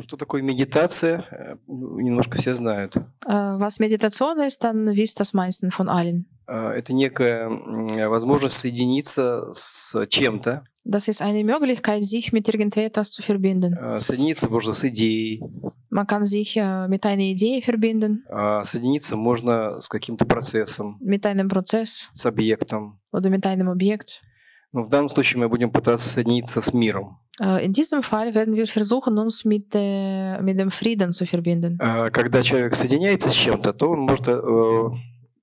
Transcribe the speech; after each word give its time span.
что 0.00 0.16
такое 0.16 0.42
медитация, 0.42 1.24
э, 1.30 1.56
ну, 1.66 1.98
немножко 2.00 2.38
все 2.38 2.54
знают. 2.54 2.96
Äh, 3.26 3.58
was 3.58 3.78
Meditation 3.80 4.38
ist, 4.40 4.62
dann 4.64 4.94
wisst 4.96 5.18
das 5.20 5.32
meisten 5.34 5.70
von 5.70 5.88
allen. 5.88 6.26
Äh, 6.46 6.78
Это 6.78 6.92
некая 6.92 7.48
возможность 8.08 8.56
соединиться 8.56 9.52
с 9.52 10.06
чем-то. 10.08 10.62
Das 10.84 11.06
ist 11.06 11.20
eine 11.20 11.44
Möglichkeit, 11.44 12.02
sich 12.04 12.32
mit 12.32 12.48
irgendetwas 12.48 13.10
zu 13.10 13.22
verbinden. 13.22 13.74
Äh, 13.74 14.00
Соединиться 14.00 14.48
можно 14.48 14.72
с 14.72 14.84
идеей, 14.84 15.42
Man 15.90 16.06
kann 16.06 16.22
sich 16.22 16.56
äh, 16.56 16.86
mit 16.88 17.04
einer 17.06 17.22
Idee 17.22 17.60
verbinden, 17.60 18.24
а 18.30 18.62
соединиться 18.64 19.16
можно 19.16 19.80
с 19.80 19.88
каким-то 19.88 20.24
процессом, 20.26 20.96
mit 21.00 21.26
einem 21.26 21.48
Prozess 21.48 22.08
с 22.14 22.24
объектом. 22.24 22.98
oder 23.12 23.28
mit 23.30 23.44
einem 23.46 23.68
Objekt. 23.68 24.22
Но 24.72 24.82
в 24.82 24.88
данном 24.88 25.08
случае 25.08 25.40
мы 25.40 25.48
будем 25.48 25.70
пытаться 25.70 26.08
соединиться 26.08 26.60
с 26.60 26.72
миром. 26.74 27.18
Äh, 27.40 27.64
In 27.64 27.72
diesem 27.72 28.02
Fall 28.02 28.34
werden 28.34 28.54
wir 28.54 28.66
versuchen, 28.66 29.18
uns 29.18 29.44
mit, 29.44 29.70
äh, 29.74 30.40
mit 30.42 30.58
dem 30.58 30.70
Frieden 30.70 31.12
zu 31.12 31.24
verbinden. 31.24 31.78
Äh, 31.80 32.10
Когда 32.10 32.42
человек 32.42 32.74
соединяется 32.74 33.30
с 33.30 33.34
чем-то, 33.34 33.72
то 33.72 33.90
он 33.90 34.00
может 34.00 34.28
э, 34.28 34.90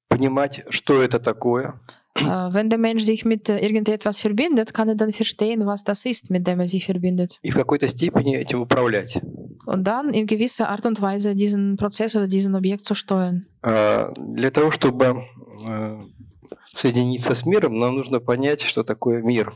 понимать, 0.09 0.63
что 0.69 1.01
это 1.01 1.19
такое, 1.19 1.79
Äh, 2.17 2.23
Wenn 2.53 2.69
der 2.69 2.79
Mensch 2.79 3.03
sich 3.03 3.25
mit 3.25 3.49
äh, 3.49 3.59
irgendetwas 3.59 4.21
verbindet, 4.21 4.73
kann 4.73 4.87
er 4.87 4.95
dann 4.95 5.11
verstehen, 5.11 5.65
was 5.65 5.83
das 5.83 6.05
ist, 6.05 6.31
mit 6.31 6.47
dem 6.47 6.61
er 6.61 6.67
sich 6.69 6.85
verbindet. 6.85 7.39
и 7.43 7.49
в 7.51 7.55
какой-то 7.55 7.89
степени 7.89 8.37
этим 8.37 8.61
управлять. 8.61 9.21
Und 9.65 9.83
dann 9.85 10.13
in 10.13 10.25
gewisser 10.25 10.69
Art 10.69 10.85
und 10.85 11.01
Weise 11.01 11.35
diesen 11.35 11.75
Prozess 11.75 12.15
oder 12.15 12.27
diesen 12.27 12.55
Objekt 12.55 12.85
zu 12.85 12.93
steuern. 12.95 13.47
А, 13.63 14.13
Для 14.17 14.49
того, 14.49 14.71
чтобы 14.71 15.23
э, 15.67 15.97
соединиться 16.63 17.33
с 17.35 17.45
миром, 17.45 17.79
нам 17.79 17.95
нужно 17.95 18.19
понять, 18.19 18.61
что 18.61 18.83
такое 18.83 19.21
мир. 19.21 19.53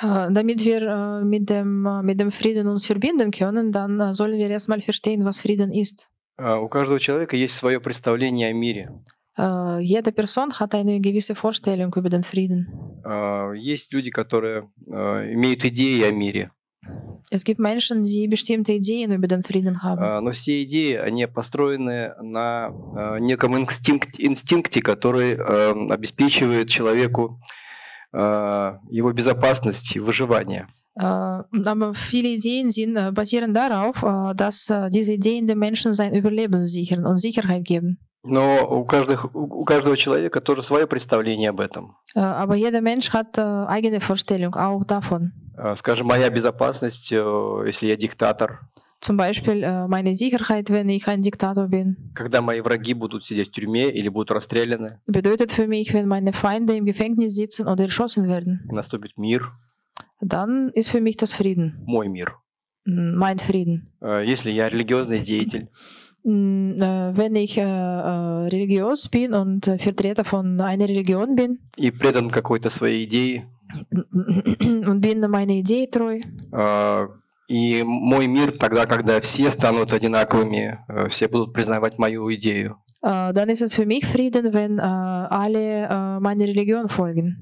Äh, 0.00 0.28
Damit 0.30 0.64
wir 0.64 0.82
äh, 0.82 1.24
mit 1.24 1.48
dem, 1.50 1.86
äh, 1.86 2.02
mit 2.02 2.18
dem 2.18 2.30
Frieden 2.30 2.66
uns 2.68 2.86
verbinden 2.86 3.30
können, 3.30 3.72
dann 3.72 4.00
äh, 4.00 4.14
sollen 4.14 4.38
wir 4.38 4.48
erstmal 4.48 4.80
verstehen, 4.80 5.24
was 5.24 5.40
Frieden 5.40 5.70
ist. 5.72 6.08
А, 6.38 6.58
У 6.60 6.68
каждого 6.68 6.98
человека 6.98 7.36
есть 7.36 7.54
свое 7.54 7.78
представление 7.78 8.48
о 8.48 8.52
мире. 8.54 8.88
Äh, 9.36 9.80
Jede 9.80 10.12
Person 10.12 10.50
hat 10.58 10.74
eine 10.74 10.98
gewisse 11.00 11.34
Vorstellung 11.34 11.94
über 11.94 12.08
den 12.08 12.22
Frieden. 12.22 12.66
А, 13.04 13.52
Есть 13.52 13.92
люди, 13.92 14.10
которые 14.10 14.70
э, 14.90 15.32
имеют 15.34 15.64
идеи 15.64 16.02
о 16.04 16.12
мире, 16.12 16.50
Es 17.30 17.44
gibt 17.44 17.60
Menschen, 17.60 18.02
die 18.04 18.28
bestimmte 18.28 18.72
Ideen 18.72 19.12
über 19.12 19.26
den 19.26 19.42
Frieden 19.42 19.82
haben. 19.82 20.02
А, 20.02 20.20
но 20.20 20.30
все 20.32 20.62
идеи, 20.64 20.96
они 20.96 21.26
построены 21.26 22.12
на 22.20 22.70
э, 22.94 23.18
неком 23.20 23.56
инстинкт- 23.56 24.18
инстинкте, 24.18 24.82
который 24.82 25.34
э, 25.34 25.70
обеспечивает 25.90 26.68
человеку 26.68 27.38
э, 28.12 28.72
его 28.90 29.12
безопасность 29.12 29.96
и 29.96 30.00
выживание. 30.00 30.66
Äh, 30.94 31.04
Aber 31.64 31.94
viele 31.94 32.28
Ideen 32.28 32.70
sind, 32.70 32.96
äh, 32.98 33.12
basieren 33.12 33.54
darauf, 33.54 34.02
äh, 34.02 34.34
dass 34.34 34.68
äh, 34.68 34.90
diese 34.90 35.14
Ideen 35.14 35.46
den 35.46 35.58
Menschen 35.58 35.94
sein 35.94 36.14
Überleben 36.14 36.62
sichern 36.64 37.06
und 37.06 37.16
Sicherheit 37.16 37.64
geben. 37.64 37.98
Но 38.24 38.68
у, 38.70 38.84
каждых, 38.84 39.34
у 39.34 39.64
каждого 39.64 39.96
человека 39.96 40.40
тоже 40.40 40.62
свое 40.62 40.86
представление 40.86 41.48
об 41.50 41.60
этом. 41.60 41.96
Äh, 42.14 42.20
Aber 42.20 42.56
jeder 42.56 42.82
Mensch 42.82 43.10
hat 43.14 43.38
äh, 43.38 43.40
eigene 43.40 44.00
Vorstellung 44.00 44.54
auch 44.54 44.84
davon. 44.84 45.32
Э, 45.56 45.74
Скажем, 45.76 46.06
моя 46.06 46.30
безопасность, 46.30 47.12
э, 47.12 47.64
если 47.66 47.86
я 47.86 47.96
диктатор, 47.96 48.60
Zum 49.00 49.16
Beispiel 49.16 49.64
äh, 49.64 49.88
meine 49.88 50.14
Sicherheit, 50.14 50.70
wenn 50.70 50.88
ich 50.88 51.08
ein 51.08 51.22
Diktator 51.22 51.66
bin. 51.68 51.96
когда 52.14 52.40
мои 52.40 52.60
враги 52.60 52.94
будут 52.94 53.24
сидеть 53.24 53.48
в 53.48 53.52
тюрьме 53.52 53.90
или 53.90 54.08
будут 54.08 54.30
расстреляны, 54.30 55.00
Bedeutet 55.08 55.50
für 55.50 55.66
mich, 55.66 55.92
wenn 55.92 56.06
meine 56.06 56.32
Feinde 56.32 56.76
im 56.76 56.84
Gefängnis 56.84 57.34
sitzen 57.34 57.66
oder 57.66 57.84
erschossen 57.84 58.28
werden, 58.28 58.60
наступит 58.70 59.18
мир, 59.18 59.50
dann 60.20 60.70
ist 60.74 60.90
für 60.90 61.00
mich 61.00 61.16
das 61.16 61.32
Frieden, 61.32 61.82
мой 61.84 62.08
мир. 62.08 62.36
Mm, 62.84 63.16
mein 63.16 63.38
Frieden. 63.40 63.88
Э, 64.00 64.22
Если 64.24 64.50
я 64.52 64.68
религиозный 64.68 65.18
деятель, 65.18 65.68
Mm, 66.24 66.76
äh, 66.80 67.16
Wenn 67.16 67.34
ich 67.34 67.58
äh, 67.58 67.62
äh, 67.62 68.46
religiös 68.46 69.08
bin 69.08 69.34
und 69.34 69.66
äh, 69.66 69.76
Vertreter 69.78 70.22
von 70.22 70.60
einer 70.60 70.88
Religion 70.88 71.34
bin 71.34 71.58
и 71.76 71.90
предан 71.90 72.30
какой-то 72.30 72.70
своей 72.70 73.04
идее, 73.06 73.48
bin 75.00 75.20
meiner 75.30 75.54
Idee 75.54 75.86
treu, 75.86 76.20
э, 76.52 77.08
и 77.48 77.82
мой 77.84 78.26
мир 78.26 78.56
тогда, 78.56 78.86
когда 78.86 79.20
все 79.20 79.50
станут 79.50 79.92
одинаковыми, 79.92 80.78
э, 80.88 81.08
все 81.08 81.28
будут 81.28 81.52
признавать 81.52 81.98
мою 81.98 82.32
идею. 82.34 82.78
äh, 83.02 83.32
dann 83.32 83.48
ist 83.48 83.62
es 83.62 83.74
für 83.74 83.84
mich 83.86 84.06
Frieden, 84.06 84.52
wenn 84.52 84.78
äh, 84.78 84.82
alle 84.82 85.88
äh, 85.88 86.20
meiner 86.20 86.46
Religion 86.46 86.88
folgen. 86.88 87.38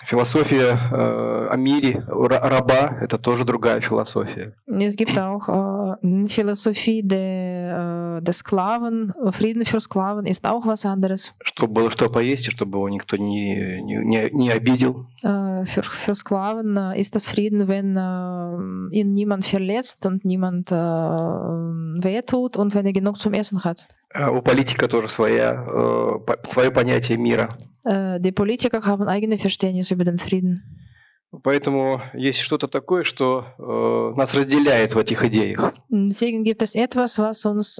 Э, 0.00 0.04
Философия 0.06 0.78
э, 0.92 1.48
о 1.50 1.56
мире, 1.56 2.04
ра- 2.08 2.40
раба– 2.48 2.98
это 3.00 3.18
тоже 3.18 3.44
другая 3.44 3.80
философия. 3.80 4.54
Es 4.66 4.96
gibt 4.96 5.18
auch 5.18 5.48
äh, 5.48 6.26
Philosophie 6.26 7.02
der, 7.02 8.18
äh, 8.18 8.22
der 8.22 8.32
Sklaven. 8.34 9.12
Frieden 9.32 9.64
für 9.64 9.80
Sklaven 9.80 10.26
ist 10.26 10.46
auch 10.46 10.66
was 10.66 10.84
anderes. 10.86 11.32
Чтобы 11.42 11.74
было 11.74 11.90
что 11.90 12.08
поесть, 12.08 12.48
и 12.48 12.50
чтобы 12.50 12.78
его 12.78 12.88
никто 12.88 13.16
не, 13.16 13.80
не, 13.82 14.30
не- 14.32 14.50
обидел. 14.52 15.06
Äh, 15.22 15.64
für, 15.64 15.82
für 15.82 16.14
Sklaven 16.14 16.76
äh, 16.76 17.00
ist 17.00 17.14
das 17.14 17.26
Frieden, 17.26 17.68
wenn 17.68 17.96
äh, 17.96 18.96
ihn 18.98 19.12
niemand 19.12 19.44
verletzt 19.44 20.06
und 20.06 20.24
niemand 20.24 20.70
äh, 20.70 20.74
wehtut 20.76 22.56
und 22.56 22.74
wenn 22.74 22.86
er 22.86 22.92
genug 22.92 23.18
zum 23.20 23.34
Essen 23.34 23.64
hat. 23.64 23.86
Э, 24.14 24.28
У 24.30 24.42
политика 24.42 24.88
тоже 24.88 25.08
своя, 25.08 25.64
э, 25.66 26.34
свое 26.48 26.70
понятие 26.70 27.18
мира. 27.18 27.48
Die 27.84 28.32
Politiker 28.32 28.84
haben 28.84 29.08
eigene 29.08 29.38
Verständnis 29.38 29.90
über 29.90 30.04
den 30.04 30.18
Frieden. 30.18 30.62
Поэтому 31.42 32.00
есть 32.14 32.40
что-то 32.40 32.68
такое, 32.68 33.04
что 33.04 33.44
э, 33.58 34.16
нас 34.16 34.34
разделяет 34.34 34.94
в 34.94 34.98
этих 34.98 35.22
идеях. 35.24 35.72
Deswegen 35.90 36.42
gibt 36.42 36.62
es 36.62 36.74
etwas, 36.74 37.18
was 37.18 37.44
uns 37.44 37.78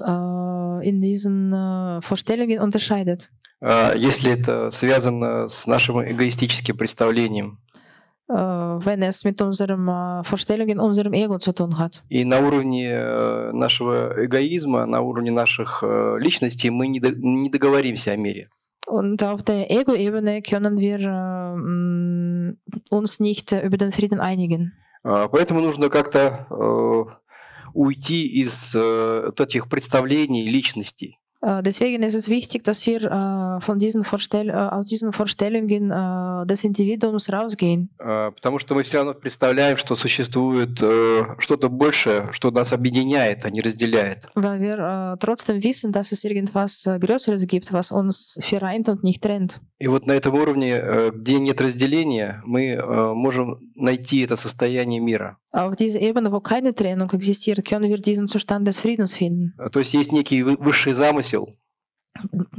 in 0.83 1.01
diesen 1.01 2.01
Vorstellungen 2.01 2.59
unterscheidet. 2.59 3.29
Э, 3.61 3.93
Если 3.97 4.31
это 4.31 4.69
связано 4.71 5.47
с 5.47 5.67
нашим 5.67 5.99
эгоистическим 6.01 6.77
представлением. 6.77 7.59
Wenn 8.31 9.01
es 9.01 9.23
mit 9.25 9.41
unseren 9.41 10.23
Vorstellungen, 10.23 10.79
unserem 10.79 11.13
Ego 11.13 11.39
zu 11.39 11.51
tun 11.51 11.79
hat. 11.79 12.03
И 12.09 12.23
на 12.23 12.39
уровне 12.39 12.85
э, 12.91 13.51
нашего 13.53 14.13
эгоизма, 14.23 14.85
на 14.85 15.01
уровне 15.01 15.31
наших 15.31 15.83
э, 15.83 16.17
личностей 16.19 16.69
мы 16.69 16.87
не, 16.87 16.99
до- 16.99 17.15
не 17.17 17.49
договоримся 17.49 18.11
о 18.11 18.17
мире. 18.17 18.49
Und 18.87 19.23
auf 19.23 19.43
der 19.43 19.69
Ego-Ebene 19.71 20.41
können 20.41 20.77
wir 20.79 20.99
mh, 20.99 22.53
uns 22.91 23.19
nicht 23.19 23.51
über 23.51 23.77
den 23.77 23.91
Frieden 23.91 24.19
einigen. 24.19 24.73
А, 25.03 25.27
Поэтому 25.27 25.61
нужно 25.61 25.89
как-то 25.89 26.47
э, 26.49 27.05
уйти 27.73 28.27
из 28.27 28.73
э, 28.75 29.31
этих 29.39 29.69
представлений 29.69 30.47
личностей. 30.47 31.18
Äh, 31.41 31.61
deswegen 31.63 32.03
ist 32.03 32.15
es 32.15 32.27
wichtig, 32.29 32.63
dass 32.63 32.85
wir 32.85 33.01
äh, 33.03 33.61
von 33.61 33.79
diesen 33.79 34.03
Vorstell 34.03 34.49
äh, 34.49 34.53
aus 34.53 34.87
diesen 34.87 35.13
Vorstellungen 35.13 35.89
äh, 35.91 36.45
des 36.45 36.63
Individuums 36.65 37.31
rausgehen. 37.31 37.89
А, 37.99 38.31
Потому 38.31 38.59
что 38.59 38.75
мы 38.75 38.83
все 38.83 38.97
равно 38.97 39.13
представляем, 39.13 39.77
что 39.77 39.95
существует 39.95 40.79
э, 40.81 41.23
что-то 41.39 41.69
большее, 41.69 42.29
что 42.33 42.51
нас 42.51 42.73
объединяет, 42.73 43.45
а 43.45 43.49
не 43.49 43.61
разделяет. 43.61 44.27
Weil 44.35 44.59
wir 44.59 44.77
äh, 44.79 45.17
trotzdem 45.19 45.63
wissen, 45.63 45.91
dass 45.93 46.11
es 46.11 46.23
irgendwas 46.25 46.85
äh, 46.85 46.99
Größeres 46.99 47.47
gibt, 47.47 47.71
was 47.71 47.91
uns 47.91 48.37
vereint 48.41 48.89
und 48.89 49.03
nicht 49.03 49.21
trennt. 49.23 49.61
И 49.81 49.87
вот 49.87 50.05
на 50.07 50.11
этом 50.11 50.35
уровне, 50.35 50.71
э, 50.73 51.11
где 51.13 51.39
нет 51.39 51.61
разделения, 51.61 52.41
мы 52.45 52.71
э, 52.71 53.13
можем 53.13 53.55
найти 53.75 54.21
это 54.25 54.35
состояние 54.35 54.99
мира. 54.99 55.37
Auf 55.51 55.75
dieser 55.77 55.99
Ebene, 56.01 56.31
wo 56.31 56.41
keine 56.41 56.75
Trennung 56.75 57.09
existiert, 57.11 57.63
können 57.65 57.89
wir 57.89 57.97
diesen 57.97 58.27
Zustand 58.27 58.67
des 58.67 58.77
Friedens 58.77 59.13
finden. 59.13 59.53
А, 59.57 59.69
То 59.69 59.79
есть 59.79 59.93
есть 59.93 60.11
некий 60.11 60.43
вы- 60.43 60.57
высший 60.59 60.93
замысел, 60.93 61.28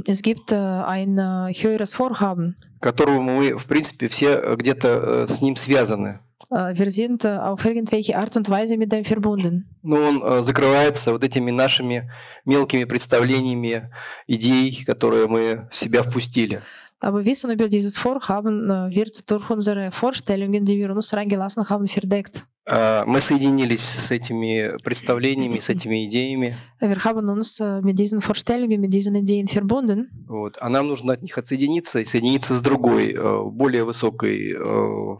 Es 0.06 0.22
gibt 0.22 0.52
äh, 0.52 0.56
ein 0.56 1.18
äh, 1.18 1.52
höheres 1.52 1.94
Vorhaben. 1.94 2.56
которому 2.80 3.22
мы, 3.22 3.58
в 3.58 3.66
принципе, 3.66 4.08
все 4.08 4.36
э, 4.36 4.56
где-то 4.56 4.88
э, 4.88 5.26
с 5.26 5.42
ним 5.42 5.56
связаны. 5.56 6.20
Äh, 6.50 6.72
wir 6.74 6.90
sind 6.90 7.24
äh, 7.24 7.36
auf 7.36 7.64
irgendwelche 7.64 8.16
Art 8.16 8.36
und 8.36 8.48
Weise 8.48 8.76
mit 8.78 8.90
dem 8.90 9.04
verbunden. 9.04 9.68
Но 9.82 9.96
он 9.96 10.22
э, 10.22 10.42
закрывается 10.42 11.12
вот 11.12 11.22
этими 11.22 11.50
нашими 11.50 12.10
мелкими 12.46 12.84
представлениями 12.84 13.90
идей, 14.26 14.82
которые 14.86 15.26
мы 15.28 15.68
в 15.70 15.76
себя 15.76 16.02
впустили. 16.02 16.62
Aber 17.02 17.24
Wissen 17.24 17.50
über 17.50 17.68
dieses 17.68 17.96
Vorhaben 17.96 18.70
äh, 18.70 18.94
wird 18.94 19.30
durch 19.30 19.48
unsere 19.50 19.90
Vorstellungen, 19.90 20.64
die 20.64 20.78
wir 20.78 20.90
uns 20.90 21.12
reingelassen 21.14 21.68
haben, 21.68 21.86
verdeckt. 21.88 22.44
А, 22.68 23.04
Мы 23.06 23.20
соединились 23.20 23.82
с 23.82 24.10
этими 24.10 24.76
представлениями, 24.84 25.58
с 25.58 25.68
этими 25.70 26.06
идеями, 26.06 26.54
Wir 26.80 26.98
haben 27.04 27.28
uns 27.28 27.60
mit 27.82 27.98
diesen 27.98 28.20
Vorstellungen, 28.20 28.80
mit 28.80 28.92
diesen 28.92 29.14
Ideen 29.16 29.46
verbunden. 29.46 30.10
вот, 30.28 30.56
а 30.60 30.68
нам 30.68 30.88
нужно 30.88 31.12
от 31.14 31.22
них 31.22 31.36
отсоединиться 31.38 32.00
и 32.00 32.04
соединиться 32.04 32.54
с 32.54 32.62
другой, 32.62 33.12
э, 33.14 33.42
более 33.50 33.84
высокой 33.84 34.52
э, 34.52 35.16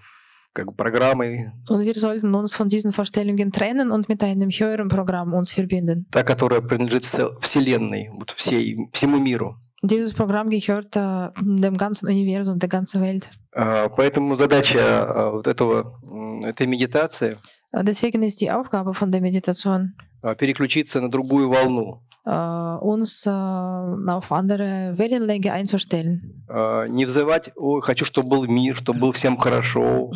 как 0.53 0.67
бы 0.67 0.73
программой, 0.75 1.51
Und 1.69 1.83
wir 1.85 1.95
sollten 1.95 2.35
uns 2.35 2.53
von 2.55 2.69
diesen 2.69 2.93
Vorstellungen 2.93 3.51
trennen 3.53 3.91
und 3.91 4.09
mit 4.09 4.23
einem 4.23 4.51
höheren 4.51 4.89
Programm 4.89 5.33
uns 5.35 5.51
verbinden. 5.53 6.07
та, 6.11 6.23
которая 6.25 6.61
принадлежит 6.61 7.05
Вселенной, 7.41 8.11
вот 8.15 8.31
всей, 8.33 8.77
всему 8.93 9.19
миру. 9.19 9.57
Dieses 9.83 10.13
Programm 10.13 10.51
gehört 10.51 10.95
äh, 10.95 11.29
dem 11.41 11.77
ganzen 11.77 12.07
Universum, 12.07 12.59
der 12.59 12.69
ganzen 12.69 13.01
Welt. 13.01 13.31
А, 13.53 13.89
Поэтому 13.89 14.37
задача 14.37 14.79
а, 14.79 15.31
вот 15.33 15.47
этого, 15.47 16.01
этой 16.45 16.67
медитации 16.67 17.37
Äh, 17.73 17.85
Deswegen 17.85 18.23
ist 18.23 18.41
die 18.41 18.51
Aufgabe 18.51 18.95
von 18.95 19.11
der 19.11 19.21
Meditation, 19.21 19.95
э, 20.23 20.35
переключиться 20.35 21.01
на 21.01 21.11
другую 21.11 21.49
волну, 21.49 22.03
äh, 22.25 22.31
uns 22.31 23.27
äh, 23.27 23.31
auf 23.31 24.33
andere 24.33 24.95
Wellenlänge 24.97 25.53
einzustellen. 25.53 26.45
Э, 26.49 26.87
не 26.89 27.05
взывать, 27.05 27.53
ой, 27.57 27.81
хочу, 27.83 28.05
чтобы 28.05 28.29
был 28.29 28.47
мир, 28.47 28.77
чтобы 28.77 29.01
был 29.01 29.13
всем 29.13 29.37
хорошо, 29.37 30.11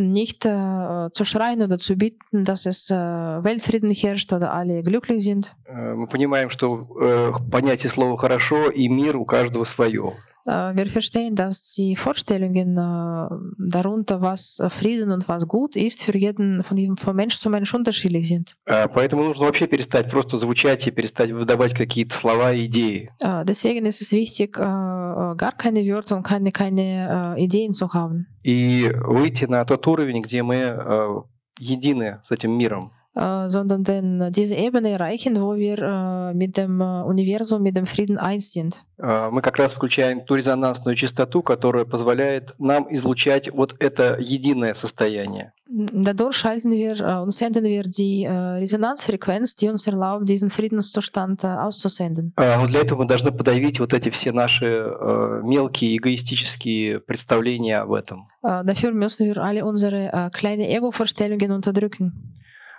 Nicht 0.00 0.46
äh, 0.46 1.08
zu 1.12 1.24
schreien 1.24 1.60
oder 1.60 1.76
zu 1.76 1.96
bitten, 1.96 2.44
dass 2.44 2.66
es 2.66 2.88
äh, 2.88 2.94
Weltfrieden 2.94 3.90
herrscht 3.90 4.32
oder 4.32 4.52
alle 4.52 4.84
glücklich 4.84 5.24
sind. 5.24 5.56
Э, 5.66 5.94
Мы 5.94 6.06
понимаем, 6.06 6.50
что 6.50 6.66
э, 7.00 7.32
понятие 7.50 7.90
слова 7.90 8.16
«хорошо» 8.16 8.70
и 8.70 8.86
«мир» 8.88 9.16
у 9.16 9.24
каждого 9.24 9.64
свое. 9.64 10.12
Äh, 10.46 10.76
wir 10.76 10.86
verstehen, 10.86 11.34
dass 11.34 11.74
die 11.74 11.96
Vorstellungen 11.96 12.76
äh, 12.78 13.28
darunter, 13.58 14.22
was 14.22 14.60
äh, 14.60 14.70
Frieden 14.70 15.10
und 15.10 15.28
was 15.28 15.46
gut 15.48 15.74
ist, 15.74 16.04
für 16.04 16.16
jeden 16.16 16.62
von, 16.62 16.76
jedem- 16.76 16.96
von 16.96 17.16
Mensch 17.16 17.36
zu 17.40 17.50
Mensch 17.50 17.74
unterschiedlich 17.74 18.28
sind. 18.28 18.54
Э, 18.66 18.86
Поэтому 18.88 19.24
нужно 19.24 19.46
вообще 19.46 19.66
перестать 19.66 20.08
просто 20.08 20.36
звучать 20.38 20.86
и 20.86 20.92
перестать 20.92 21.32
выдавать 21.32 21.74
какие-то 21.74 22.16
слова 22.16 22.52
и 22.52 22.66
идеи. 22.66 23.10
Äh, 23.20 23.44
deswegen 23.44 23.84
ist 23.84 24.00
es 24.00 24.12
wichtig, 24.12 24.56
äh, 24.58 24.62
äh, 24.62 25.34
gar 25.36 25.52
keine 25.58 25.80
Wörter 25.84 26.16
und 26.16 26.22
keine, 26.22 26.52
keine 26.52 27.34
äh, 27.36 27.44
Ideen 27.44 27.72
zu 27.72 27.92
haben, 27.92 28.26
И 28.42 28.90
выйти 28.94 29.44
на 29.44 29.64
тот 29.64 29.86
уровень, 29.86 30.20
где 30.20 30.42
мы 30.42 30.56
э, 30.56 31.16
едины 31.58 32.18
с 32.22 32.30
этим 32.30 32.52
миром. 32.52 32.92
äh, 33.18 33.48
sondern 33.48 33.82
denn 33.82 34.30
diese 34.30 34.54
Ebene 34.54 34.90
erreichen, 34.90 35.40
wo 35.40 35.56
wir 35.56 35.78
äh, 35.78 36.34
mit 36.34 36.56
dem 36.56 36.80
Universum, 36.80 37.62
mit 37.62 37.76
dem 37.76 37.86
Frieden 37.86 38.16
eins 38.18 38.52
sind. 38.52 38.84
Э, 38.98 39.30
Мы 39.30 39.42
как 39.42 39.56
раз 39.56 39.74
включаем 39.74 40.24
ту 40.24 40.36
резонансную 40.36 40.94
частоту, 40.94 41.42
которая 41.42 41.84
позволяет 41.84 42.54
нам 42.58 42.86
излучать 42.94 43.50
вот 43.50 43.74
это 43.80 44.16
единое 44.20 44.74
состояние. 44.74 45.52
Dadurch 45.70 46.36
schalten 46.36 46.70
wir 46.70 46.98
äh, 46.98 47.20
und 47.20 47.30
senden 47.30 47.64
wir 47.64 47.82
die 47.82 48.24
äh, 48.24 48.30
Resonanzfrequenz, 48.30 49.54
die 49.54 49.68
uns 49.68 49.86
erlaubt, 49.86 50.26
diesen 50.26 50.48
Friedenszustand 50.48 51.44
äh, 51.44 51.48
auszusenden. 51.48 52.32
Э, 52.38 52.56
Но 52.56 52.66
для 52.66 52.80
этого 52.80 53.00
мы 53.00 53.06
должны 53.06 53.32
подавить 53.32 53.78
вот 53.78 53.92
эти 53.92 54.08
все 54.08 54.32
наши 54.32 54.64
э, 54.66 55.40
мелкие 55.44 55.96
эгоистические 55.98 57.00
представления 57.00 57.80
об 57.80 57.92
этом. 57.92 58.26
Äh, 58.42 58.64
dafür 58.64 58.92
müssen 58.92 59.26
wir 59.26 59.36
alle 59.36 59.66
unsere 59.66 60.10
äh, 60.10 60.30
kleinen 60.30 60.62
Ego-Vorstellungen 60.62 61.52
unterdrücken. 61.52 62.37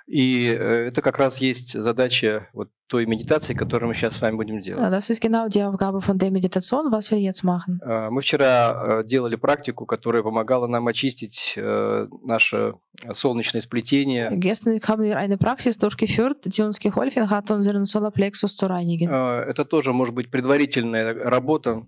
И 0.10 0.48
э, 0.48 0.88
это 0.88 1.04
как 1.04 1.20
раз 1.20 1.38
есть 1.38 1.80
задача 1.80 2.50
вот 2.54 2.70
той 2.88 3.06
медитации, 3.06 3.54
которую 3.54 3.90
мы 3.90 3.94
сейчас 3.94 4.16
с 4.16 4.22
вами 4.22 4.36
будем 4.36 4.60
делать. 4.60 4.84
Äh, 4.84 4.90
das 4.90 5.12
ist 5.12 5.22
genau 5.22 5.48
die 5.48 5.62
Aufgabe 5.64 6.02
von 6.02 6.18
der 6.18 6.32
Meditation, 6.32 6.92
was 6.92 7.12
wir 7.12 7.20
jetzt 7.20 7.44
machen. 7.44 7.80
Мы 8.10 8.22
вчера 8.22 9.02
э, 9.02 9.04
делали 9.06 9.36
практику, 9.36 9.86
которая 9.86 10.24
помогала 10.24 10.66
нам 10.66 10.88
очистить 10.88 11.54
э, 11.56 12.08
наше 12.24 12.74
солнечное 13.14 13.62
сплетение. 13.62 14.32
Gestern 14.32 14.80
haben 14.80 15.04
wir 15.04 15.16
eine 15.18 15.38
Praxis 15.38 15.78
durchgeführt, 15.78 16.40
die 16.46 16.64
uns 16.64 16.80
geholfen 16.80 17.30
hat, 17.30 17.52
unseren 17.52 17.86
Solarplexus 17.86 18.56
zu 18.58 18.66
reinigen. 18.66 19.10
Это 19.10 19.64
тоже 19.64 19.94
может 19.94 20.16
быть 20.16 20.32
предварительная 20.32 21.14
работа, 21.14 21.84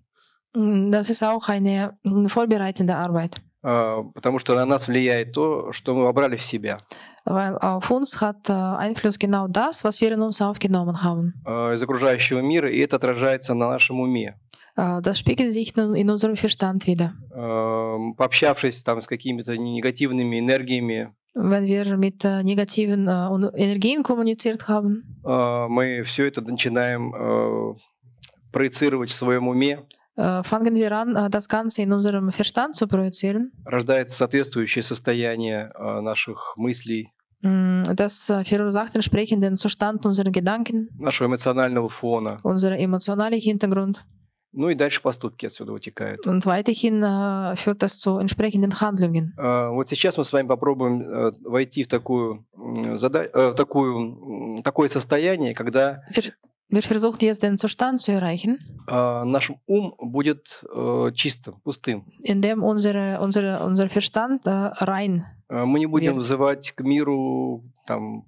Das 0.53 1.09
ist 1.09 1.23
auch 1.23 1.47
eine 1.47 1.97
vorbereitende 2.27 2.97
Arbeit, 2.97 3.41
потому 3.61 4.37
что 4.37 4.53
на 4.55 4.65
нас 4.65 4.89
влияет 4.89 5.31
то, 5.31 5.71
что 5.71 5.95
мы 5.95 6.03
вобрали 6.03 6.35
в 6.35 6.43
себя. 6.43 6.77
Weil 7.25 7.57
auf 7.57 7.89
uns 7.91 8.19
hat 8.21 8.49
äh, 8.49 8.53
Einfluss 8.53 9.17
genau 9.19 9.47
das, 9.47 9.83
was 9.83 10.01
wir 10.01 10.11
in 10.11 10.21
uns 10.21 10.41
aufgenommen 10.41 11.03
haben. 11.03 11.33
э, 11.45 11.73
из 11.73 11.81
окружающего 11.81 12.39
мира, 12.41 12.69
и 12.69 12.79
это 12.79 12.95
отражается 12.97 13.53
на 13.53 13.69
нашем 13.69 13.99
уме. 13.99 14.35
Äh, 14.77 15.01
Das 15.01 15.19
spiegelt 15.19 15.53
sich 15.53 15.75
in 15.75 16.09
unserem 16.09 16.35
Verstand 16.37 16.87
wieder. 16.87 17.13
Э, 17.35 17.97
Пообщавшись 18.17 18.81
там 18.83 19.01
с 19.01 19.07
какими-то 19.07 19.57
негативными 19.57 20.39
энергиями, 20.39 21.13
Wenn 21.33 21.65
wir 21.65 21.95
mit 21.97 22.25
äh, 22.25 22.43
negativen 22.43 23.07
äh, 23.07 23.61
Energien 23.63 24.03
kommuniziert 24.03 24.67
haben, 24.67 25.03
э, 25.25 25.67
мы 25.69 26.03
все 26.03 26.25
это 26.27 26.41
начинаем 26.41 27.13
э, 27.15 27.75
проецировать 28.51 29.11
в 29.11 29.15
своем 29.15 29.47
уме, 29.47 29.79
äh, 29.79 30.00
fangen 30.15 30.75
wir 30.75 30.91
an, 30.91 31.15
äh, 31.15 31.29
das 31.29 31.47
Ganze 31.47 31.81
in 31.83 31.91
unserem 31.93 32.31
Verstand 32.31 32.75
zu 32.75 32.87
projizieren. 32.87 33.51
рождается 33.65 34.17
соответствующее 34.17 34.83
состояние 34.83 35.71
э, 35.75 36.01
наших 36.01 36.53
мыслей, 36.57 37.09
Mm, 37.43 37.95
Das 37.95 38.29
äh, 38.29 38.43
verursacht 38.45 38.93
entsprechenden 38.93 39.57
Zustand 39.57 40.05
unserer 40.05 40.29
Gedanken, 40.29 40.89
нашего 40.99 41.27
эмоционального 41.27 41.89
фона. 41.89 42.37
unser 42.43 42.77
emotionaler 42.77 43.37
Hintergrund. 43.37 44.03
Ну 44.53 44.69
и 44.69 44.75
дальше 44.75 45.01
поступки 45.01 45.47
отсюда 45.47 45.71
вытекают. 45.71 46.27
Und 46.27 46.45
weiterhin 46.45 47.01
äh, 47.01 47.55
führt 47.55 47.81
das 47.81 47.97
zu 47.99 48.19
entsprechenden 48.19 48.79
Handlungen. 48.79 49.33
Э, 49.39 49.69
Вот 49.71 49.89
сейчас 49.89 50.17
мы 50.19 50.25
с 50.25 50.31
вами 50.31 50.45
попробуем 50.47 51.01
э, 51.01 51.31
войти 51.43 51.83
в 51.83 51.87
такую, 51.87 52.45
зада- 52.97 53.29
э, 53.33 53.51
в 53.51 53.55
такую, 53.55 54.57
м, 54.57 54.61
такое 54.61 54.89
состояние, 54.89 55.53
когда 55.53 56.03
Wir, 56.11 56.33
wir 56.71 56.81
versuchen 56.81 57.19
jetzt 57.21 57.43
den 57.43 57.57
Zustand 57.57 58.01
zu 58.01 58.11
erreichen, 58.11 58.57
э, 58.87 59.23
наш 59.25 59.51
ум 59.67 59.93
будет 59.99 60.63
э, 60.73 61.11
чистым, 61.13 61.55
пустым. 61.63 62.05
in 62.23 62.41
dem 62.41 62.63
unsere, 62.63 63.19
unsere, 63.21 63.63
unser 63.63 63.89
Verstand 63.89 64.45
äh, 64.47 64.71
rein. 64.83 65.21
Э, 65.49 65.65
Мы 65.65 65.79
не 65.79 65.85
будем 65.85 66.05
Верно. 66.13 66.19
взывать 66.19 66.71
к 66.71 66.81
миру, 66.81 67.63
там, 67.85 68.25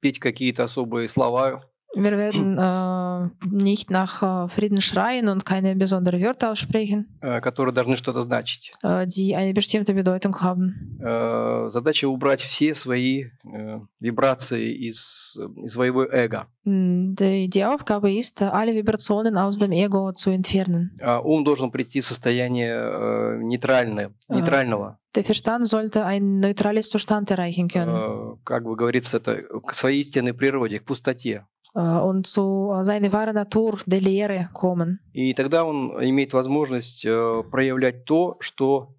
петь 0.00 0.18
какие-то 0.20 0.64
особые 0.64 1.08
слова. 1.08 1.62
Wir 1.94 2.16
werden 2.16 2.56
äh, 2.58 3.28
nicht 3.50 3.90
nach 3.90 4.22
äh, 4.22 4.48
Frieden 4.48 4.80
schreien 4.80 5.28
und 5.28 5.44
keine 5.44 5.76
besonderen 5.76 6.22
Wörter 6.22 6.50
aussprechen, 6.52 7.18
э, 7.20 7.40
которые 7.42 7.74
должны 7.74 7.96
что-то 7.96 8.22
значить. 8.22 8.70
äh, 8.82 9.06
die 9.06 9.36
eine 9.36 9.52
bestimmte 9.52 9.92
Bedeutung 9.92 10.34
haben. 10.40 10.96
Э, 11.00 11.68
Задача 11.68 12.06
убрать 12.08 12.40
все 12.40 12.74
свои 12.74 13.24
э, 13.44 13.80
вибрации 14.00 14.72
из, 14.88 15.36
из 15.64 15.72
своего 15.72 16.04
эго. 16.10 16.46
Mm, 16.64 17.14
Die, 17.14 17.48
die 17.50 17.64
Aufgabe 17.64 18.10
ist, 18.10 18.40
äh, 18.40 18.46
alle 18.46 18.74
Vibrationen 18.74 19.36
aus 19.36 19.58
dem 19.58 19.72
Ego 19.72 20.12
zu 20.12 20.30
entfernen. 20.30 20.96
А 21.02 21.20
ум 21.20 21.44
должен 21.44 21.70
прийти 21.70 22.00
в 22.00 22.06
состояние 22.06 22.72
э, 22.74 23.38
нейтральное, 23.42 24.12
А. 24.28 24.34
нейтрального. 24.34 24.98
Der 25.14 25.24
Verstand 25.24 25.68
sollte 25.68 26.06
ein 26.06 26.40
neutrales 26.40 26.88
Zustand 26.88 27.30
erreichen 27.30 27.68
können 27.68 27.94
Э, 27.94 28.36
Как 28.44 28.64
бы 28.64 28.76
говорится, 28.76 29.18
это 29.18 29.42
к 29.66 29.74
своей 29.74 30.00
истинной 30.00 30.32
природе, 30.32 30.78
к 30.78 30.84
пустоте. 30.84 31.44
Äh, 31.74 31.80
und 31.80 32.26
zu 32.26 32.72
äh, 32.72 32.84
seiner 32.84 33.12
wahren 33.12 33.34
Natur, 33.34 33.78
der 33.86 34.00
Lehre 34.00 34.50
kommen. 34.52 35.00
И 35.12 35.34
тогда 35.34 35.64
он 35.64 35.92
имеет 36.04 36.32
возможность 36.32 37.04
э, 37.04 37.42
проявлять 37.50 38.04
то, 38.04 38.36
что 38.40 38.94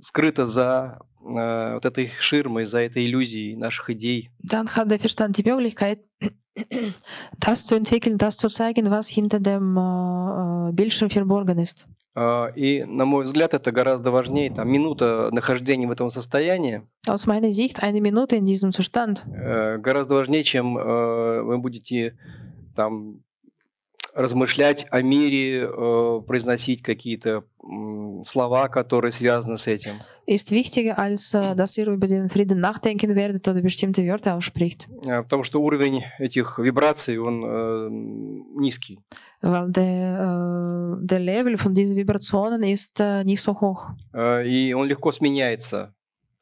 скрыто 0.00 0.46
за 0.46 0.98
э, 1.20 1.74
вот 1.74 1.84
этой 1.84 2.10
ширмой, 2.18 2.64
за 2.64 2.80
этой 2.82 3.06
иллюзией 3.06 3.56
наших 3.56 3.90
идей. 3.90 4.30
Dann 4.42 4.66
hat 4.66 4.90
der 4.90 4.98
Verstand 4.98 5.38
die 5.38 5.44
Möglichkeit, 5.44 6.00
das 7.40 7.66
zu 7.66 7.74
entwickeln, 7.74 8.18
das 8.18 8.36
zu 8.38 8.48
zeigen, 8.48 8.90
was 8.90 9.08
hinter 9.08 9.40
dem 9.40 9.76
äh, 9.76 10.68
äh, 10.68 10.72
Bildschirm 10.72 11.10
verborgen 11.10 11.58
ist. 11.58 11.86
Э, 12.16 12.50
И, 12.56 12.84
на 12.84 13.04
мой 13.04 13.24
взгляд, 13.24 13.54
это 13.54 13.70
гораздо 13.70 14.10
важнее. 14.10 14.50
Там 14.50 14.68
минута 14.70 15.28
нахождения 15.32 15.86
в 15.86 15.90
этом 15.90 16.10
состоянии 16.10 16.82
Aus 17.06 17.26
meiner 17.26 17.52
Sicht 17.52 17.82
eine 17.82 18.00
Minute 18.00 18.36
in 18.36 18.44
diesem 18.44 18.72
Zustand 18.72 19.22
гораздо 19.78 20.14
важнее, 20.14 20.42
чем 20.42 20.76
э, 20.76 21.42
вы 21.42 21.58
будете 21.58 22.16
там 22.74 23.20
размышлять 24.16 24.86
о 24.90 25.02
мире, 25.02 25.68
э, 25.70 26.20
произносить 26.26 26.82
какие-то 26.82 27.44
слова, 28.24 28.68
которые 28.68 29.12
связаны 29.12 29.56
с 29.58 29.66
этим. 29.66 29.92
ist 30.26 30.50
wichtiger, 30.52 30.94
als 30.96 31.34
äh, 31.34 31.54
dass 31.54 31.76
ihr 31.78 31.86
über 31.88 32.06
den 32.08 32.28
Frieden 32.28 32.60
nachdenken 32.60 33.14
werdet 33.14 33.46
oder 33.48 33.60
bestimmte 33.60 34.02
Wörter 34.06 34.34
ausspricht. 34.36 34.88
Э, 35.04 35.22
Потому 35.22 35.42
что 35.44 35.60
уровень 35.60 36.02
этих 36.18 36.58
вибраций, 36.58 37.18
он 37.18 37.44
э, 37.44 37.88
низкий. 38.60 38.98
Weil 39.42 39.70
der, 39.70 40.96
äh, 41.02 41.06
der 41.06 41.20
Level 41.20 41.56
von 41.58 41.74
diesen 41.74 41.96
Vibrationen 41.96 42.62
ist 42.62 43.00
äh, 43.00 43.22
nicht 43.24 43.42
so 43.42 43.52
hoch 43.60 43.90
Э, 44.14 44.44
И 44.46 44.72
он 44.72 44.88
легко 44.88 45.12
сменяется. 45.12 45.92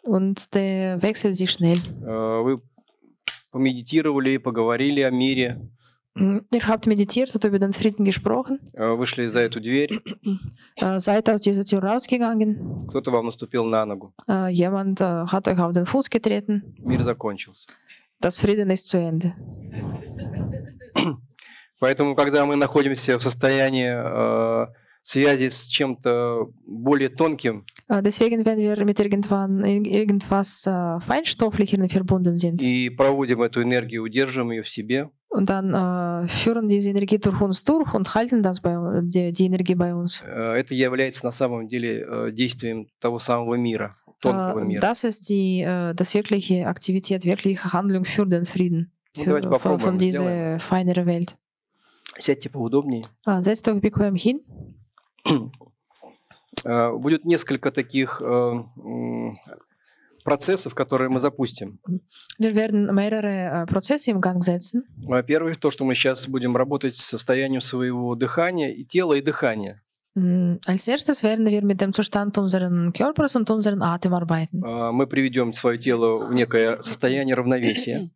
und 0.07 0.54
der 0.54 1.00
wechselt 1.02 1.35
sich 1.35 1.50
schnell. 1.50 1.78
Э, 2.07 2.43
Вы 2.45 2.61
помедитировали, 3.52 4.37
поговорили 4.38 5.00
о 5.00 5.11
мире, 5.11 5.59
Mm, 5.59 5.69
Ihr 6.16 6.68
habt 6.68 6.87
meditiert 6.87 7.35
und 7.35 7.44
über 7.44 7.59
den 7.59 7.73
Frieden 7.73 8.04
gesprochen, 8.04 8.61
э, 8.73 8.94
вышли 8.97 9.26
за 9.26 9.40
эту 9.40 9.61
дверь, 9.61 9.90
äh, 10.76 11.00
seid 11.00 11.28
aus 11.28 11.42
dieser 11.42 11.64
Tür 11.64 11.83
rausgegangen, 11.83 12.87
кто-то 12.88 13.11
вам 13.11 13.26
наступил 13.26 13.64
на 13.64 13.85
ногу. 13.85 14.12
äh, 14.28 14.49
jemand 14.50 15.00
äh, 15.00 15.26
hat 15.26 15.49
euch 15.49 15.59
auf 15.59 15.73
den 15.73 15.87
Fuß 15.87 16.11
getreten, 16.11 16.62
Мир 16.78 17.02
закончился. 17.02 17.66
das 18.21 18.38
Frieden 18.38 18.71
ist 18.71 18.87
zu 18.88 18.97
Ende. 18.99 19.35
Поэтому, 21.80 22.14
когда 22.14 22.47
мы 22.47 22.56
находимся 22.56 23.18
в 23.18 23.23
состоянии 23.23 23.90
э, 23.92 24.66
связи 25.02 25.49
с 25.50 25.66
чем-то 25.66 26.50
более 26.66 27.09
тонким, 27.09 27.64
Äh, 27.87 28.00
Deswegen, 28.02 28.47
wenn 28.47 28.56
wir 28.59 28.83
mit 28.87 28.99
irgendwann, 28.99 29.62
ir- 29.62 29.87
irgendwas 29.87 30.66
äh, 30.66 31.00
Feinstofflichem 31.00 31.87
verbunden 31.90 32.38
sind 32.38 32.62
и 32.62 32.88
проводим 32.88 33.42
эту 33.42 33.61
энергию, 33.62 34.02
удерживаем 34.04 34.52
ее 34.52 34.62
в 34.62 34.68
себе, 34.71 35.11
und 35.35 35.50
dann 35.50 35.75
äh, 35.75 36.29
führen 36.29 36.69
diese 36.69 36.91
Energie 36.91 37.19
durch 37.19 37.41
uns 37.41 37.64
durch 37.64 37.93
und 37.95 38.07
halten 38.14 38.43
das 38.43 38.61
bei, 38.61 38.79
un- 38.79 39.09
die, 39.09 39.33
die 39.33 39.47
Energie 39.47 39.75
bei 39.75 39.93
uns. 39.95 40.23
э, 40.26 40.61
это 40.61 40.75
является 40.75 41.25
на 41.26 41.33
самом 41.33 41.67
деле 41.69 41.91
э, 42.07 42.33
действием 42.33 42.87
того 43.00 43.19
самого 43.19 43.55
мира. 43.57 43.95
тонкого 44.21 44.61
Äh, 44.61 44.64
мира. 44.64 44.81
Das 44.81 45.05
ist 45.05 45.29
die, 45.29 45.61
äh, 45.62 45.93
das 45.95 46.14
wirkliche 46.14 46.67
Aktivität, 46.67 47.25
wirkliche 47.25 47.73
Handlung 47.73 48.05
für 48.05 48.25
den 48.26 48.45
Frieden. 48.47 48.91
Ну, 49.17 49.23
Für, 49.25 49.29
давайте 49.31 49.49
von, 49.49 49.57
попробуем, 49.59 49.81
von 49.81 49.99
сделаем. 49.99 50.57
dieser 50.57 50.61
feineren 50.61 51.07
Welt. 51.07 51.37
Сядьте 52.19 52.49
поудобнее. 52.49 53.03
Äh, 53.26 53.43
setzt 53.43 53.67
euch 53.69 53.81
bequem 53.81 54.14
hin. 54.14 54.41
Э, 56.64 56.93
Будет 56.93 57.25
несколько 57.25 57.71
таких 57.71 58.23
э, 58.25 58.25
м, 58.76 59.35
процессов, 60.25 60.75
которые 60.75 61.09
мы 61.11 61.21
запустим. 61.21 61.78
Wir 62.38 62.54
werden 62.57 62.93
mehrere 62.93 63.66
Prozesse 63.66 64.11
im 64.11 64.21
Gang 64.21 64.43
setzen. 64.43 64.83
Первое, 65.26 65.54
то, 65.54 65.71
что 65.71 65.85
мы 65.85 65.95
сейчас 65.95 66.26
будем 66.26 66.57
работать 66.57 66.97
с 66.97 67.04
состоянием 67.04 67.61
своего 67.61 68.16
дыхания, 68.16 68.71
и 68.73 68.85
тела, 68.85 69.14
и 69.14 69.21
дыхания. 69.21 69.81
Als 70.16 70.87
erstes 70.87 71.25
werden 71.25 71.45
wir 71.47 71.62
mit 71.62 71.81
dem 71.81 71.93
Zustand 71.93 72.38
unseren 72.38 72.93
Körpers 72.93 73.35
und 73.35 73.50
unseren 73.50 73.83
Atem 73.83 74.14
arbeiten. 74.14 74.62
Э, 74.64 74.93
Мы 74.93 75.09
приведем 75.09 75.52
свое 75.52 75.76
тело 75.76 76.28
в 76.28 76.33
некое 76.33 76.81
состояние 76.83 77.35
равновесия 77.35 78.11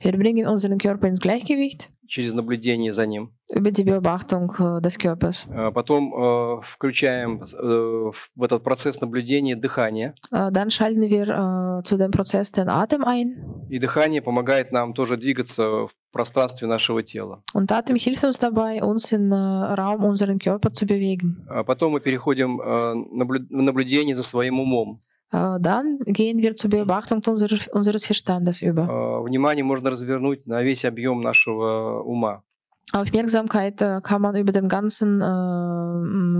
Wir 0.00 0.12
bringen 0.12 0.46
unseren 0.46 0.78
Körper 0.78 1.08
ins 1.08 1.20
Gleichgewicht 1.20 1.90
через 2.06 2.34
наблюдение 2.34 2.92
за 2.92 3.06
ним. 3.06 3.30
über 3.48 3.70
die 3.70 3.84
Beobachtung 3.84 4.52
des 4.80 4.98
Körpers. 4.98 5.46
Потом 5.72 6.12
э, 6.12 6.60
включаем 6.62 7.40
э, 7.42 8.10
в 8.36 8.42
этот 8.42 8.62
процесс 8.62 9.00
наблюдения 9.00 9.54
дыхание. 9.56 10.14
Dann 10.30 10.70
schalten 10.70 11.02
wir 11.08 11.82
zu 11.84 11.96
dem 11.96 12.10
Prozess 12.10 12.50
den 12.52 12.68
Atem 12.68 13.04
ein. 13.04 13.66
И 13.68 13.78
дыхание 13.78 14.20
помогает 14.22 14.72
нам 14.72 14.92
тоже 14.94 15.16
двигаться 15.16 15.86
в 15.86 15.90
пространстве 16.12 16.66
нашего 16.68 17.02
тела. 17.02 17.42
Und 17.54 17.70
Atem 17.72 17.96
hilft 17.96 18.24
uns 18.24 18.38
dabei, 18.38 18.82
uns 18.82 19.12
in 19.12 19.32
Raum 19.32 20.04
unseren 20.04 20.38
Körper 20.38 20.72
zu 20.72 20.86
bewegen. 20.86 21.46
Потом 21.66 21.92
мы 21.92 22.00
переходим 22.00 22.60
э, 22.60 22.94
в 22.94 23.62
наблюдение 23.62 24.14
за 24.16 24.22
своим 24.22 24.60
умом. 24.60 25.00
Äh, 25.34 25.58
Dann 25.60 25.98
gehen 26.06 26.38
wir 26.44 26.52
zur 26.54 26.70
Beobachtung 26.70 27.20
unseres, 27.26 27.66
unseres 27.78 28.06
Verstandes 28.06 28.62
über. 28.62 28.84
Э, 28.88 29.22
Внимание 29.28 29.64
можно 29.64 29.90
развернуть 29.90 30.46
на 30.46 30.62
весь 30.62 30.84
объем 30.84 31.20
нашего 31.22 32.02
ума. 32.02 32.42
Aufmerksamkeit 32.92 33.80
äh, 33.82 34.00
kann 34.02 34.20
man 34.22 34.36
über 34.36 34.52
den 34.52 34.68
ganzen 34.68 35.20
äh, 35.20 35.24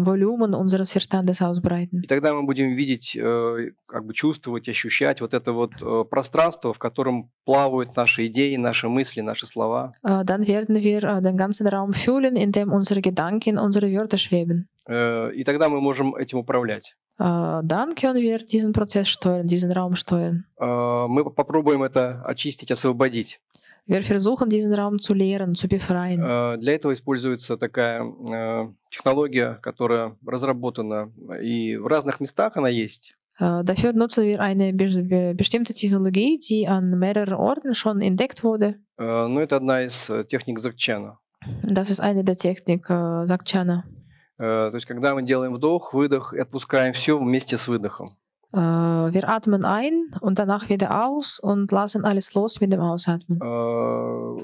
Volumen 0.07 0.55
unseres 0.55 0.93
Verstandes 0.93 1.43
ausbreiten. 1.43 2.03
И 2.03 2.07
тогда 2.07 2.33
мы 2.35 2.43
будем 2.45 2.75
видеть, 2.75 3.17
э, 3.17 3.71
как 3.89 4.05
бы 4.07 4.13
чувствовать, 4.15 4.69
ощущать 4.69 5.21
вот 5.21 5.35
это 5.35 5.53
вот 5.53 5.73
э, 5.83 6.05
пространство, 6.09 6.73
в 6.73 6.79
котором 6.79 7.31
плавают 7.45 7.97
наши 7.97 8.27
идеи, 8.27 8.55
наши 8.57 8.89
мысли, 8.89 9.21
наши 9.23 9.47
слова. 9.47 9.95
Äh, 10.05 10.25
Dann 10.25 10.47
werden 10.47 10.77
wir 10.83 11.03
äh, 11.03 11.23
den 11.23 11.37
ganzen 11.37 11.67
Raum 11.67 11.93
fühlen, 11.93 12.37
in 12.37 12.53
dem 12.53 12.71
unsere 12.73 13.01
Gedanken, 13.01 13.59
unsere 13.59 13.91
Wörter 13.91 14.19
schweben. 14.19 14.69
Э, 14.87 15.33
И 15.33 15.43
тогда 15.43 15.69
мы 15.69 15.81
можем 15.81 16.15
этим 16.15 16.39
управлять. 16.39 16.95
Äh, 17.19 17.61
Dann 17.65 17.95
können 17.95 18.21
wir 18.21 18.39
diesen 18.39 18.73
Prozess 18.73 19.09
steuern, 19.09 19.47
diesen 19.47 19.71
Raum 19.73 19.95
steuern. 19.97 20.45
Э, 20.59 21.07
Мы 21.09 21.25
попробуем 21.31 21.83
это 21.83 22.23
очистить, 22.25 22.71
освободить. 22.71 23.41
Wir 23.87 24.03
versuchen, 24.03 24.49
diesen 24.49 24.73
Raum 24.73 24.99
zu 24.99 25.13
leeren, 25.13 25.55
zu 25.55 25.69
befreien. 25.69 26.21
Э, 26.23 26.57
Для 26.59 26.75
этого 26.75 26.93
используется 26.93 27.57
такая 27.57 28.03
э, 28.03 28.69
технология, 28.91 29.59
которая 29.63 30.17
разработана, 30.27 31.13
и 31.43 31.77
в 31.77 31.87
разных 31.87 32.19
местах 32.21 32.57
она 32.57 32.69
есть. 32.69 33.15
Äh, 33.39 33.63
Dafür 33.65 33.93
nutzen 33.93 34.25
wir 34.25 34.41
eine 34.41 34.73
be 34.73 34.87
be 35.03 35.35
bestimmte 35.35 35.75
Technologie, 35.75 36.39
die 36.39 36.67
an 36.67 36.99
mehreren 36.99 37.35
Orten 37.35 37.75
schon 37.75 38.01
entdeckt 38.01 38.43
wurde. 38.43 38.77
Э, 38.99 39.27
Но 39.29 39.41
это 39.41 39.57
одна 39.57 39.83
из 39.85 40.09
э, 40.11 40.25
техник 40.25 40.59
Закчана. 40.61 41.19
Das 41.63 41.91
ist 41.91 42.01
eine 42.01 42.25
der 42.25 42.37
Technik, 42.37 42.89
äh, 42.89 43.27
Chana. 43.45 43.85
Э, 43.87 44.04
То 44.37 44.71
есть, 44.75 44.87
когда 44.87 45.15
мы 45.15 45.23
делаем 45.23 45.55
вдох, 45.55 45.95
выдох 45.95 46.33
и 46.35 46.39
отпускаем 46.39 46.93
все 46.93 47.19
вместе 47.19 47.57
с 47.57 47.69
выдохом. 47.69 48.09
Äh, 48.53 49.11
Wir 49.13 49.29
atmen 49.29 49.65
ein 49.65 50.11
und 50.21 50.39
danach 50.39 50.69
wieder 50.69 51.05
aus 51.07 51.39
und 51.41 51.71
lassen 51.73 52.05
alles 52.05 52.35
los 52.35 52.61
mit 52.61 52.73
dem 52.73 52.81
Ausatmen. 52.81 53.39
Э, 53.43 54.39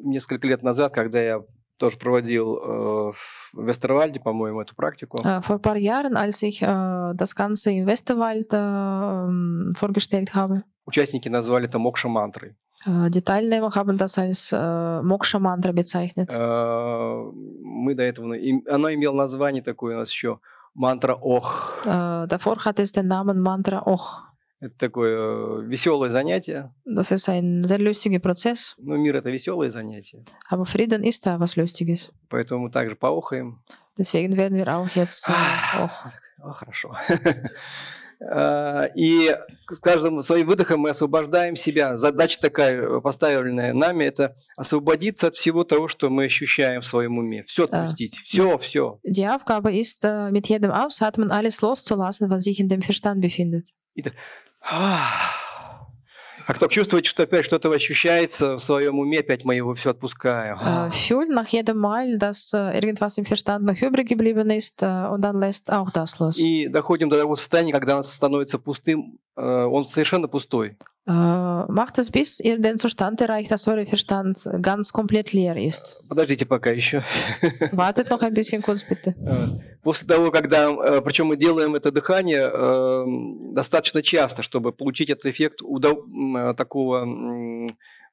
Несколько 0.00 0.46
лет 0.46 0.62
назад, 0.62 0.92
когда 0.92 1.20
я 1.20 1.42
тоже 1.76 1.96
проводил 1.98 2.56
э, 2.56 3.12
в 3.12 3.66
Вестервальде, 3.66 4.20
по-моему, 4.20 4.60
эту 4.60 4.74
практику, 4.76 5.18
Äh, 5.18 5.40
Vor 5.42 5.58
paar 5.60 5.76
Jahren, 5.76 6.16
als 6.16 6.42
ich 6.42 6.62
äh, 6.62 7.12
das 7.14 7.34
Ganze 7.34 7.70
im 7.72 7.86
Westerwald 7.86 8.52
äh, 8.52 8.56
ähm, 8.56 9.72
vorgestellt 9.76 10.34
habe, 10.34 10.62
участники 10.86 11.28
назвали 11.28 11.66
это 11.66 11.78
мокша-мантрой. 11.78 12.56
äh, 12.86 13.10
Teilnehmer 13.10 13.70
haben 13.74 13.98
das 13.98 14.18
als 14.18 14.52
äh, 14.52 15.02
Moksha-Mantra 15.02 15.72
bezeichnet. 15.72 16.32
Э, 17.78 17.84
Мы 17.84 17.94
до 17.94 18.02
этого... 18.02 18.34
Оно 18.68 18.92
имело 18.92 19.14
название 19.14 19.62
такое 19.62 19.96
у 19.96 19.98
нас 20.00 20.10
еще 20.10 20.40
мантра 20.74 21.14
Ох. 21.14 21.80
Davor 21.84 22.56
hat 22.64 22.78
es 22.80 22.92
den 22.92 23.06
Namen 23.08 23.40
Mantra 23.40 23.82
Och. 23.86 24.24
Это 24.60 24.74
такое 24.76 25.60
веселое 25.62 26.10
занятие. 26.10 26.72
Das 26.84 27.12
ist 27.12 27.28
ein 27.28 27.62
sehr 27.62 27.78
lustiger 27.78 28.18
Prozess, 28.18 28.74
Ну, 28.78 28.96
мир 28.96 29.14
это 29.16 29.30
веселое 29.30 29.70
занятие. 29.70 30.20
aber 30.50 30.64
Frieden 30.66 31.04
ist 31.04 31.24
da 31.26 31.38
was 31.38 31.56
Lustiges. 31.56 32.10
Поэтому 32.28 32.64
мы 32.64 32.70
также 32.70 32.96
поохаем. 32.96 33.60
Deswegen 33.96 34.36
werden 34.36 34.56
wir 34.58 34.66
auch 34.76 34.88
jetzt 34.96 35.28
äh, 35.28 35.82
Och. 35.84 36.06
О, 36.42 36.52
хорошо. 36.52 36.96
Э, 38.20 38.88
И 38.94 39.34
с 39.70 39.80
каждым 39.80 40.20
своим 40.22 40.46
выдохом 40.46 40.80
мы 40.80 40.90
освобождаем 40.90 41.56
себя. 41.56 41.96
Задача 41.96 42.40
такая, 42.40 42.80
э, 42.80 43.00
поставленная 43.00 43.72
нами, 43.72 44.04
это 44.04 44.36
освободиться 44.56 45.28
от 45.28 45.36
всего 45.36 45.64
того, 45.64 45.88
что 45.88 46.10
мы 46.10 46.24
ощущаем 46.24 46.80
в 46.80 46.86
своем 46.86 47.18
уме. 47.18 47.44
Все 47.44 47.64
отпустить. 47.64 48.16
Все, 48.24 48.58
все. 48.58 48.98
Die 49.04 49.28
Aufgabe 49.28 49.72
ist, 49.72 50.04
mit 50.30 50.48
jedem 50.48 50.70
Ausatmen 50.70 51.30
alles 51.30 51.60
loszulassen, 51.62 52.30
was 52.30 52.44
sich 52.44 52.60
in 52.60 52.68
dem 52.68 52.82
Verstand 52.82 53.20
befindet. 53.20 53.68
А 56.48 56.54
кто 56.54 56.66
чувствует, 56.66 57.04
что 57.04 57.24
опять 57.24 57.44
что-то 57.44 57.70
ощущается 57.70 58.54
в 58.54 58.60
своем 58.60 58.98
уме, 58.98 59.20
опять 59.20 59.44
мы 59.44 59.54
его 59.54 59.74
все 59.74 59.90
отпускаем. 59.90 60.56
Fühlt 60.90 61.28
nach 61.28 61.46
jedem 61.48 61.76
Mal, 61.76 62.16
dass 62.16 62.54
irgendwas 62.54 63.18
im 63.18 63.26
Verstand 63.26 63.66
noch 63.66 63.76
übrig 63.82 64.08
geblieben 64.08 64.48
ist 64.48 64.82
äh, 64.82 64.86
und 65.12 65.20
dann 65.20 65.38
lässt 65.38 65.70
auch 65.70 65.90
das 65.90 66.18
los. 66.20 66.38
И 66.38 66.66
доходим 66.68 67.10
до 67.10 67.18
того 67.18 67.36
состояния, 67.36 67.72
когда 67.72 67.98
он 67.98 68.02
становится 68.02 68.58
пустым, 68.58 69.18
он 69.38 69.84
совершенно 69.84 70.28
пустой. 70.28 70.76
Äh, 71.06 71.12
macht 71.12 71.98
es, 71.98 72.10
bis 72.10 72.38
ihr 72.40 72.58
den 72.60 72.76
Zustand 72.76 73.20
erreicht, 73.22 73.50
dass 73.50 73.66
euer 73.66 73.86
Verstand 73.86 74.46
ganz 74.60 74.92
komplett 74.92 75.32
leer 75.32 75.56
ist. 75.56 76.02
Подождите 76.08 76.44
пока 76.44 76.70
еще. 76.70 77.02
Wartet 77.72 78.10
noch 78.10 78.20
ein 78.22 78.34
bisschen 78.34 78.60
kurz, 78.60 78.84
bitte. 78.84 79.14
Э, 79.22 79.46
После 79.82 80.06
того, 80.06 80.30
когда, 80.30 81.00
причем 81.00 81.28
мы 81.28 81.36
делаем 81.36 81.74
это 81.74 81.90
дыхание 81.90 82.50
э, 82.52 83.04
достаточно 83.54 84.02
часто, 84.02 84.42
чтобы 84.42 84.72
получить 84.72 85.08
этот 85.08 85.26
эффект 85.26 85.62
э, 85.62 86.54
такого 86.54 87.06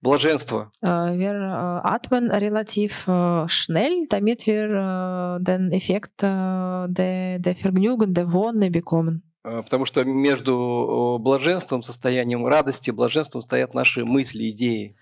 блаженства. 0.02 0.72
Äh, 0.82 1.18
wir 1.18 1.34
äh, 1.34 1.82
atmen 1.84 2.30
relativ 2.30 3.08
äh, 3.08 3.48
schnell, 3.48 4.06
damit 4.10 4.46
wir 4.48 4.70
äh, 4.70 5.44
den 5.44 5.72
Effekt 5.72 6.24
äh, 6.24 6.88
der 6.88 7.56
Vergnügen, 7.56 8.14
der 8.14 8.32
Wonne 8.32 8.70
bekommen. 8.72 9.24
Э, 9.46 9.62
Потому 9.62 9.86
что 9.86 10.04
между 10.04 11.18
блаженством, 11.22 11.84
состоянием 11.84 12.46
радости, 12.46 12.92
блаженством 12.92 13.42
стоят 13.42 13.74
наши 13.74 14.04
мысли, 14.04 14.50
идеи. 14.50 14.96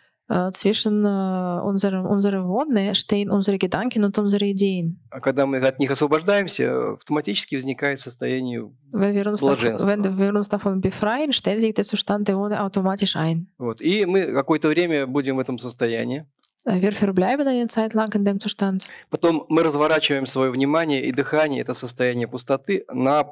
Zwischen 0.53 1.05
unserem, 1.05 2.05
unserer 2.05 2.47
Wonne 2.47 2.95
stehen 2.95 3.29
unsere 3.29 3.57
Gedanken 3.57 4.05
und 4.05 4.17
unsere 4.17 4.45
Ideen. 4.45 4.97
А 5.09 5.19
когда 5.19 5.45
мы 5.45 5.57
от 5.57 5.79
них 5.79 5.91
освобождаемся, 5.91 6.93
автоматически 6.93 7.55
возникает 7.55 8.00
состояние... 8.00 8.71
Wenn 8.93 9.13
wir, 9.13 9.27
uns 9.27 9.41
davon, 9.41 9.55
Блаженство. 9.55 9.85
wenn 9.85 10.17
wir 10.17 10.33
uns 10.33 10.47
davon 10.47 10.79
befreien, 10.79 11.33
stellt 11.33 11.62
sich 11.62 11.73
der 11.73 11.83
Zustand 11.83 12.29
der 12.29 12.38
Wonne 12.38 12.63
automatisch 12.63 13.17
ein. 13.17 13.47
Вот. 13.57 13.81
И 13.81 14.05
мы 14.05 14.27
какое-то 14.27 14.69
время 14.69 15.07
будем 15.07 15.35
в 15.35 15.39
этом 15.39 15.57
состоянии. 15.57 16.25
Wir 16.65 16.91
verbleiben 16.93 17.48
eine 17.48 17.67
Zeit 17.67 17.93
lang 17.93 18.13
in 18.15 18.24
dem 18.24 18.39
Zustand. 18.39 18.86
Потом 19.10 19.46
мы 19.50 19.63
разворачиваем 19.63 20.25
свое 20.25 20.50
внимание 20.50 21.03
и 21.03 21.12
дыхание, 21.12 21.62
это 21.62 21.74
состояние 21.74 22.27
пустоты, 22.27 22.86
на 22.91 23.25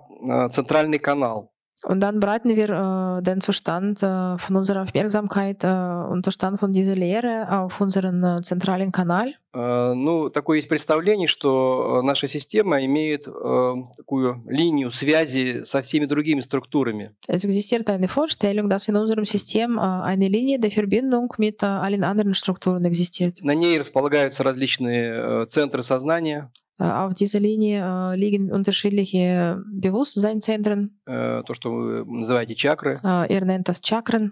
центральный 0.50 1.00
канал. 1.00 1.52
Und 1.84 2.00
dann 2.00 2.20
breiten 2.20 2.56
wir 2.56 2.70
äh, 2.70 3.22
den 3.24 3.42
Zustand 3.42 4.04
äh, 4.04 4.38
von 4.38 4.56
unserer 4.56 4.84
Aufmerksamkeit 4.84 5.64
äh, 5.64 5.68
und 6.12 6.24
Zustand 6.24 6.60
von 6.60 6.72
dieser 6.72 6.96
Leere 6.96 7.48
auf 7.50 7.82
unseren 7.82 8.24
äh, 8.24 8.42
zentralen 8.42 8.92
Kanal. 8.92 9.34
Э, 9.54 9.94
Ну, 9.96 10.30
такое 10.30 10.58
есть 10.58 10.70
представление, 10.70 11.28
что 11.28 12.02
э, 12.02 12.06
наша 12.06 12.28
система 12.28 12.86
имеет 12.86 13.28
э, 13.28 13.74
такую 13.98 14.44
линию 14.48 14.92
связи 14.92 15.64
со 15.64 15.82
всеми 15.82 16.06
другими 16.06 16.42
структурами. 16.42 17.12
Es 17.28 17.46
existiert 17.46 17.90
eine 17.90 18.08
Vorstellung, 18.08 18.70
dass 18.70 18.88
in 18.88 18.96
unserem 18.96 19.26
System 19.26 19.78
äh, 19.78 19.82
eine 19.82 20.28
Linie 20.28 20.60
der 20.60 20.72
Verbindung 20.72 21.34
mit 21.38 21.64
äh, 21.64 21.66
allen 21.66 22.04
anderen 22.04 22.34
Strukturen 22.36 22.86
existiert. 22.86 23.40
На 23.42 23.56
ней 23.56 23.78
располагаются 23.80 24.44
различные 24.44 25.44
э, 25.44 25.46
центры 25.48 25.82
сознания, 25.82 26.52
Äh, 26.71 26.71
auf 26.84 27.14
dieser 27.14 27.40
Linie 27.40 27.84
äh, 28.14 28.16
liegen 28.18 28.52
unterschiedliche 28.52 29.62
Bewusstseinszentren. 29.72 31.00
э, 31.06 31.44
то, 31.46 31.54
что 31.54 31.72
вы 31.72 32.06
называете 32.06 32.56
чакры, 32.56 32.96
Äh, 33.04 33.34
ihr 33.34 33.46
nennt 33.46 33.68
das 33.70 33.82
Chakren. 33.82 34.32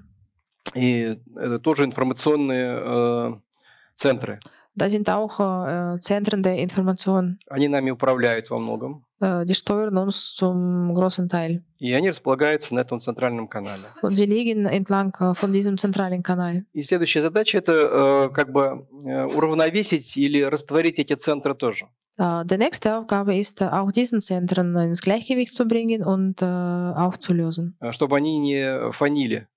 и 0.76 1.18
это 1.36 1.60
тоже 1.60 1.86
информационные 1.86 2.80
э, 2.84 3.34
центры. 3.96 4.40
Da 4.76 4.88
sind 4.88 5.10
auch 5.10 5.40
äh, 5.40 6.00
Zentren 6.00 6.42
der 6.44 6.58
Information. 6.60 7.38
Они 7.50 7.68
nами 7.68 7.92
управляют 7.92 8.50
во 8.50 8.60
многом. 8.60 9.04
Äh, 9.20 9.44
die 9.46 9.56
steuern 9.56 9.98
uns 9.98 10.36
zum 10.36 10.94
großen 10.94 11.28
Teil. 11.28 11.64
И 11.80 11.92
они 11.92 12.10
располагаются 12.10 12.76
на 12.76 12.80
этом 12.82 13.00
центральном 13.02 13.48
канале. 13.50 13.84
Und 14.02 14.16
sie 14.16 14.26
liegen 14.26 14.66
entlang 14.66 15.14
äh, 15.20 15.34
von 15.34 15.52
diesem 15.52 15.78
zentralen 15.78 16.24
Kanal. 16.24 16.64
И 16.74 16.82
следующая 16.84 17.22
задача 17.24 17.58
это 17.58 17.74
э, 17.74 18.30
как 18.34 18.52
бы 18.54 18.88
э, 19.04 19.26
уравновесить 19.26 20.16
или 20.16 20.44
растворить 20.44 21.00
эти 21.00 21.14
центры 21.16 21.56
тоже. 21.56 21.88
Äh, 22.20 22.46
die 22.46 22.58
nächste 22.58 22.98
Aufgabe 22.98 23.36
ist, 23.36 23.62
äh, 23.62 23.66
auch 23.66 23.92
diesen 23.92 24.22
Zentren 24.22 24.76
ins 24.76 25.02
Gleichgewicht 25.02 25.54
zu 25.54 25.66
bringen 25.66 26.04
und 26.04 26.42
äh, 26.42 26.46
aufzulösen, 26.46 27.76
э, 27.80 27.92
чтобы 27.94 28.18
они 28.18 28.38
не 28.40 28.92
фанили. 28.92 29.48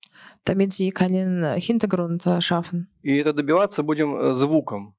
damit 0.45 0.73
sie 0.73 0.91
keinen 0.91 1.43
äh, 1.43 1.59
Hintergrund 1.59 2.25
äh, 2.25 2.41
schaffen. 2.41 2.87
И 3.01 3.15
это 3.17 3.33
добиваться 3.33 3.83
будем 3.83 4.15
э, 4.15 4.33
звуком. 4.33 4.93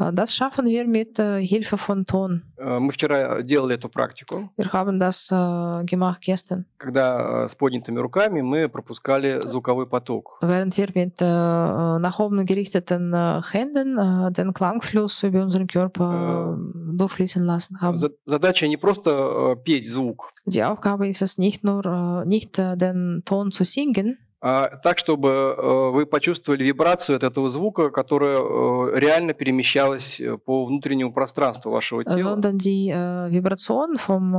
Äh, 0.00 0.12
Das 0.12 0.34
schaffen 0.34 0.66
wir 0.66 0.86
mit 0.86 1.18
äh, 1.18 1.40
Hilfe 1.44 1.76
von 1.78 2.04
Ton. 2.06 2.42
Э, 2.56 2.78
Мы 2.78 2.90
вчера 2.92 3.42
делали 3.42 3.74
эту 3.76 3.88
практику, 3.88 4.50
Wir 4.56 4.72
haben 4.72 4.98
das 4.98 5.30
äh, 5.30 5.84
gemacht 5.84 6.20
gestern, 6.22 6.64
когда 6.78 7.44
э, 7.44 7.48
с 7.48 7.54
поднятыми 7.54 7.98
руками 7.98 8.40
мы 8.40 8.68
пропускали 8.68 9.40
звуковой 9.46 9.86
поток. 9.86 10.38
während 10.42 10.76
wir 10.76 10.88
mit 10.94 11.20
äh, 11.20 11.24
äh, 11.24 11.98
nach 11.98 12.18
oben 12.18 12.44
gerichteten 12.46 13.12
äh, 13.12 13.40
Händen 13.52 13.98
äh, 13.98 14.32
den 14.32 14.52
Klangfluss 14.52 15.22
über 15.22 15.42
unseren 15.42 15.66
Körper 15.66 16.56
äh, 16.58 16.96
durchfließen 16.96 17.44
lassen 17.44 17.80
haben. 17.80 17.98
За- 17.98 18.10
Задача 18.26 18.66
не 18.66 18.76
просто 18.76 19.10
э, 19.10 19.56
петь 19.64 19.88
звук, 19.88 20.30
Die 20.46 20.64
Aufgabe 20.64 21.08
ist 21.08 21.22
es 21.22 21.38
nicht 21.38 21.64
nur, 21.64 21.84
äh, 21.84 22.24
nicht 22.26 22.58
äh, 22.58 22.76
den 22.76 23.22
Ton 23.24 23.50
zu 23.50 23.64
singen, 23.64 24.18
а 24.18 24.29
так, 24.40 24.96
чтобы 24.98 25.28
э, 25.28 25.90
вы 25.90 26.06
почувствовали 26.06 26.64
вибрацию 26.64 27.16
от 27.16 27.24
этого 27.24 27.50
звука, 27.50 27.90
которая 27.90 28.38
э, 28.38 28.98
реально 28.98 29.34
перемещалась 29.34 30.18
э, 30.18 30.38
по 30.38 30.64
внутреннему 30.64 31.12
пространству 31.12 31.70
вашего 31.70 32.04
тела. 32.04 32.20
sondern 32.20 32.56
die 32.56 32.90
Vibration 33.30 33.96
vom 33.96 34.34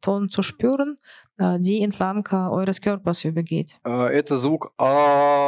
Ton 0.00 0.30
zu 0.30 0.42
spüren, 0.42 0.96
die 1.38 1.82
entlang 1.82 2.24
eures 2.32 2.80
Körpers 2.80 3.24
übergeht. 3.24 3.76
Это 3.84 4.38
звук 4.38 4.72
ауим. 4.78 5.42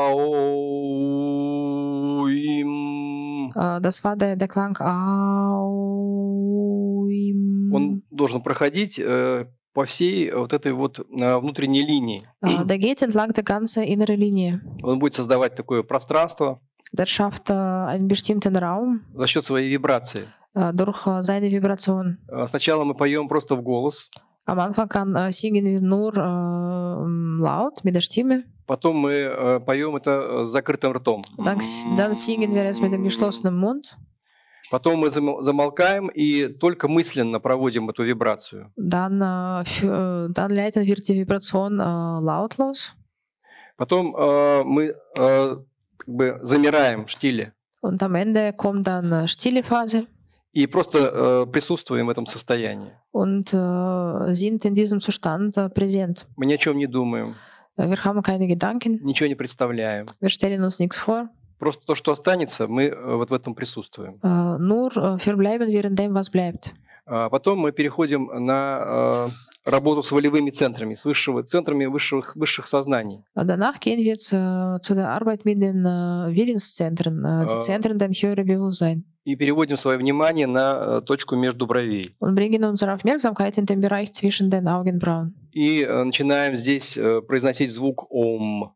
Das 3.54 4.02
war 4.04 4.16
der, 4.16 4.36
der 4.36 4.48
Klang 4.48 4.76
Auim. 4.80 5.14
Он 7.72 8.02
должен 8.10 8.42
проходить 8.42 9.00
по 9.74 9.84
всей 9.84 10.30
вот 10.32 10.52
этой 10.52 10.72
вот 10.72 11.00
э, 11.00 11.36
внутренней 11.38 11.82
линии. 11.82 12.22
Äh, 12.42 12.64
geht 12.78 13.02
entlang 13.02 13.32
der 13.34 13.44
ganzen 13.44 13.82
inneren 13.82 14.16
Linie. 14.18 14.60
Он 14.82 14.98
будет 14.98 15.14
создавать 15.14 15.54
такое 15.54 15.82
пространство 15.82 16.60
Der 16.92 17.06
schafft 17.06 17.50
äh, 17.50 17.54
einen 17.54 18.06
bestimmten 18.08 18.54
Raum 18.56 19.00
за 19.14 19.26
счет 19.26 19.44
своей 19.44 19.68
вибрации. 19.70 20.26
äh, 20.54 20.72
durch 20.72 21.06
äh, 21.06 21.22
seine 21.22 21.50
Vibration. 21.50 22.18
Э, 22.28 22.46
Сначала 22.46 22.84
мы 22.84 22.94
поем 22.94 23.28
просто 23.28 23.56
в 23.56 23.62
голос, 23.62 24.08
Am 24.46 24.58
Anfang 24.60 24.90
äh, 25.16 25.32
singen 25.32 25.64
wir 25.64 25.80
nur 25.80 26.12
äh, 26.16 27.42
laut 27.42 27.82
mit 27.82 27.94
der 27.96 28.02
Stimme. 28.02 28.44
потом 28.66 28.96
мы 28.96 29.10
э, 29.12 29.60
поем 29.60 29.96
это 29.96 30.10
э, 30.10 30.44
с 30.44 30.50
закрытым 30.50 30.92
ртом. 30.92 31.22
Dann, 31.38 31.58
dann 31.96 32.14
singen 32.14 32.54
wir 32.54 32.64
es 32.66 32.80
mit 32.80 32.92
dem 32.92 33.02
geschlossenen 33.04 33.56
Mund. 33.56 33.96
Потом 34.74 34.98
мы 34.98 35.08
замол- 35.08 35.40
замолкаем 35.40 36.08
и 36.08 36.48
только 36.48 36.88
мысленно 36.88 37.38
проводим 37.38 37.90
эту 37.90 38.02
вибрацию. 38.02 38.72
Dann, 38.76 39.20
dann 40.38 40.50
leiten 40.50 40.82
wir 40.84 40.96
die 40.96 41.14
Vibration 41.14 41.76
lautlos. 42.30 42.92
Потом 43.76 44.16
э, 44.16 44.62
мы 44.64 44.82
э, 45.16 45.56
как 45.96 46.08
бы 46.08 46.38
замираем 46.42 47.06
в 47.06 47.10
штиле 47.10 47.52
Und 47.82 48.02
am 48.02 48.14
Ende 48.16 48.52
kommt 48.52 48.84
dann 48.88 49.28
stille 49.28 49.62
Phase 49.62 50.06
и 50.52 50.66
просто 50.66 50.98
э, 50.98 51.46
присутствуем 51.52 52.06
в 52.06 52.10
этом 52.10 52.26
состоянии. 52.26 52.92
und 53.12 53.50
sind 54.34 54.64
in 54.64 54.74
diesem 54.74 54.98
Zustand 54.98 55.54
präsent. 55.74 56.26
Мы 56.36 56.46
ни 56.46 56.54
о 56.54 56.58
чем 56.58 56.78
не 56.78 56.86
думаем, 56.88 57.34
Wir 57.76 58.04
haben 58.04 58.22
keine 58.22 58.46
Gedanken, 58.48 59.00
ничего 59.04 59.28
не 59.28 59.34
представляем. 59.36 60.06
wir 60.20 60.30
stellen 60.30 60.62
uns 60.64 60.78
nichts 60.80 60.96
vor. 60.98 61.28
Просто 61.58 61.86
то, 61.86 61.94
что 61.94 62.12
останется, 62.12 62.66
мы 62.68 62.84
э, 62.84 63.16
вот 63.16 63.30
в 63.30 63.34
этом 63.34 63.54
присутствуем. 63.54 64.18
Äh, 64.22 65.18
verbleiben 65.18 65.68
wir 65.68 65.84
in 65.84 65.94
dem, 65.94 66.14
was 66.14 66.30
bleibt. 66.30 66.74
А 67.06 67.28
Потом 67.28 67.58
мы 67.58 67.72
переходим 67.72 68.30
на 68.46 69.28
э, 69.66 69.70
работу 69.70 70.02
с 70.02 70.10
волевыми 70.10 70.50
центрами, 70.50 70.94
с 70.94 71.04
высшего, 71.04 71.42
центрами 71.42 71.84
высших, 71.86 72.34
высших 72.36 72.66
сознаний. 72.66 73.24
Danach 73.34 73.78
gehen 73.78 74.00
wir 74.00 74.18
zu, 74.18 74.78
zu 74.82 74.94
der 74.94 75.10
Arbeit 75.10 75.44
mit 75.44 75.60
den 75.60 75.84
äh, 75.84 76.34
Willenszentren, 76.34 77.22
die. 77.46 77.60
Zentren 77.60 77.98
Bewusstsein. 77.98 79.04
И 79.24 79.36
переводим 79.36 79.78
свое 79.78 79.96
внимание 79.96 80.46
на 80.46 80.80
э, 80.82 81.00
точку 81.00 81.36
между 81.36 81.66
бровей. 81.66 82.14
und 82.20 82.34
bringen 82.34 82.62
unsere 82.64 82.92
Aufmerksamkeit 82.92 83.56
in 83.56 83.64
den 83.64 83.80
Bereich 83.80 84.12
zwischen 84.12 84.50
den 84.50 84.68
Augenbrauen. 84.68 85.34
И 85.52 85.82
э, 85.82 86.04
начинаем 86.04 86.56
здесь 86.56 86.96
э, 86.98 87.22
произносить 87.22 87.70
звук 87.70 88.06
ом. 88.10 88.74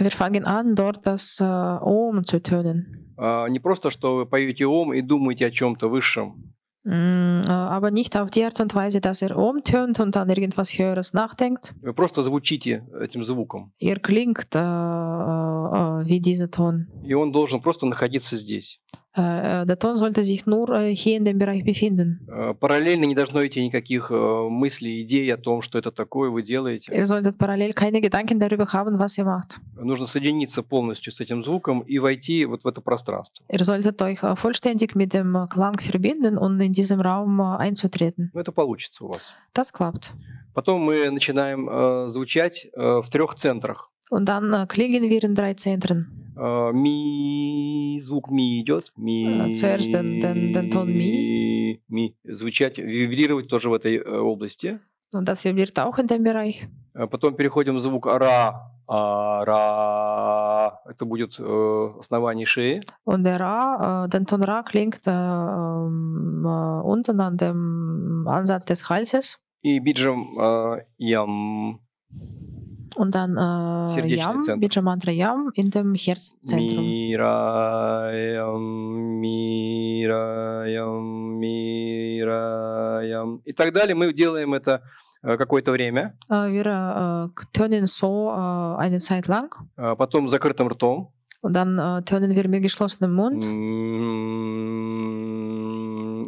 Wir 0.00 0.10
fangen 0.10 0.44
an, 0.46 0.74
dort 0.74 1.06
das 1.06 1.38
äh, 1.40 1.44
Om 1.44 2.24
zu 2.24 2.42
tönen. 2.42 3.14
А, 3.18 3.48
Не 3.48 3.58
просто, 3.58 3.90
что 3.90 4.16
вы 4.16 4.26
поете 4.26 4.66
ом 4.66 4.94
и 4.94 5.02
думаете 5.02 5.46
о 5.46 5.50
чем-то 5.50 5.88
высшем, 5.88 6.50
Mm, 6.82 7.42
äh, 7.46 7.50
aber 7.50 7.90
nicht 7.90 8.16
auf 8.16 8.30
die 8.30 8.42
Art 8.42 8.58
und 8.58 8.74
Weise, 8.74 9.02
dass 9.02 9.20
er 9.20 9.36
Om 9.36 9.62
tönt 9.64 10.00
und 10.00 10.16
an 10.16 10.30
irgendwas 10.30 10.78
Höheres 10.78 11.12
nachdenkt. 11.12 11.74
вы 11.82 11.92
просто 11.92 12.22
звучите 12.22 12.86
этим 12.98 13.22
звуком. 13.22 13.72
Ihr 13.78 13.96
klingt 13.96 14.54
äh, 14.54 14.58
äh, 14.58 14.62
äh, 14.62 16.06
wie 16.06 16.20
dieser 16.20 16.50
Ton. 16.50 16.86
И 17.04 17.12
он 17.12 17.32
должен 17.32 17.60
просто 17.60 17.84
находиться 17.84 18.34
здесь. 18.38 18.80
Äh, 19.16 19.62
äh, 19.62 19.76
Ton 19.76 19.96
sollte 19.96 20.22
sich 20.22 20.46
nur 20.46 20.70
äh, 20.70 20.94
hier 20.94 21.16
in 21.16 21.24
dem 21.24 21.38
Bereich 21.38 21.64
befinden. 21.64 22.20
Э, 22.28 22.54
Параллельно 22.54 23.04
не 23.06 23.16
должно 23.16 23.44
идти 23.44 23.64
никаких 23.64 24.10
э, 24.12 24.48
мыслей, 24.48 25.02
идей 25.02 25.32
о 25.34 25.36
том, 25.36 25.62
что 25.62 25.78
это 25.78 25.90
такое 25.90 26.30
вы 26.30 26.42
делаете. 26.42 26.92
Ihr 26.92 27.04
solltet 27.04 27.36
parallel 27.36 27.72
keine 27.72 28.00
Gedanken 28.00 28.38
darüber 28.38 28.66
haben, 28.72 29.00
was 29.00 29.18
ihr 29.18 29.24
macht. 29.24 29.58
Нужно 29.74 30.06
соединиться 30.06 30.62
полностью 30.62 31.12
с 31.12 31.20
этим 31.20 31.42
звуком 31.42 31.80
и 31.80 31.98
войти 31.98 32.44
вот 32.44 32.62
в 32.62 32.68
это 32.68 32.80
пространство. 32.80 33.42
Ihr 33.48 33.64
solltet 33.64 34.00
euch 34.00 34.22
äh, 34.22 34.36
vollständig 34.36 34.94
mit 34.94 35.12
dem 35.12 35.34
äh, 35.34 35.48
Klang 35.48 35.78
verbinden 35.80 36.38
und 36.38 36.60
in 36.60 36.72
diesem 36.72 37.00
Raum 37.00 37.40
äh, 37.40 37.56
einzutreten. 37.56 38.30
Ну, 38.32 38.40
это 38.40 38.52
получится 38.52 39.04
у 39.04 39.08
вас. 39.08 39.32
Das 39.54 39.72
klappt. 39.72 40.12
Потом 40.54 40.82
мы 40.82 41.10
начинаем 41.10 41.68
э, 41.68 42.08
звучать 42.08 42.68
э, 42.76 43.00
в 43.00 43.08
трех 43.10 43.34
центрах. 43.34 43.90
Äh, 44.10 45.10
wir 45.10 45.24
in 45.24 45.34
drei 45.34 45.54
Zentren. 45.54 46.06
Э, 46.36 46.72
ми, 46.72 48.00
звук 48.02 48.30
ми 48.30 48.58
идет. 48.60 48.92
Ми, 48.96 49.10
Э, 49.12 49.54
zuerst 49.54 49.92
den- 49.92 50.20
den- 50.22 50.52
den 50.54 50.72
Ton 50.72 50.86
ми. 50.86 51.78
ми. 51.88 52.12
Звучать, 52.24 52.78
вибрировать 52.78 53.48
тоже 53.48 53.68
в 53.68 53.74
этой 53.74 53.98
э, 54.02 54.18
области. 54.18 54.78
Und 55.14 55.24
das 55.28 55.44
vibriert 55.44 55.76
auch 55.78 55.98
in 55.98 56.06
dem 56.06 56.22
Bereich. 56.22 56.66
Э, 56.94 57.06
Потом 57.06 57.34
переходим 57.34 57.74
в 57.76 57.80
звук 57.80 58.06
ра. 58.06 58.54
А, 58.92 59.44
ра. 59.44 60.80
Это 60.86 61.04
будет 61.04 61.38
э, 61.38 61.98
основание 61.98 62.44
шеи. 62.46 62.80
Und 63.04 63.22
der 63.24 63.38
Ra, 63.38 64.04
äh, 64.04 64.08
den 64.08 64.26
Ton 64.26 64.42
Ra 64.42 64.62
klingt 64.62 65.06
äh, 65.06 65.10
ähm, 65.12 66.44
äh, 66.44 66.80
unten 66.92 67.20
an 67.20 67.36
dem 67.36 68.26
Ansatz 68.26 68.64
des 68.66 68.88
Halses. 68.90 69.38
И 69.62 69.78
биджам 69.78 70.38
э, 70.40 70.84
ям. 70.98 71.80
Und 72.96 73.14
dann 73.14 73.36
äh, 73.36 73.88
Сердечный. 73.88 74.58
Bija 74.58 74.82
Mantra 74.82 75.12
Yam 75.12 75.50
in 75.54 75.70
dem 75.70 75.94
Herzzentrum. 75.94 76.84
Мираем, 76.84 78.62
мираем, 79.20 81.38
мираем. 81.38 83.40
И 83.44 83.52
так 83.52 83.72
далее. 83.72 83.94
Мы 83.94 84.12
делаем 84.12 84.54
это 84.54 84.82
э, 85.22 85.36
какое-то 85.36 85.72
время. 85.72 86.14
Äh, 86.28 86.50
wir 86.52 86.66
äh, 86.66 87.28
tönen 87.52 87.86
so 87.86 88.30
äh, 88.30 88.76
eine 88.78 88.98
Zeit 88.98 89.28
lang. 89.28 89.50
А 89.76 89.94
Потом 89.96 90.28
закрытым 90.28 90.68
ртом. 90.68 91.08
Und 91.42 91.54
dann 91.54 91.78
äh, 91.78 92.02
tönen 92.02 92.34
wir 92.34 92.48
mit 92.48 92.62
geschlossenem 92.62 93.14
Mund. 93.14 93.44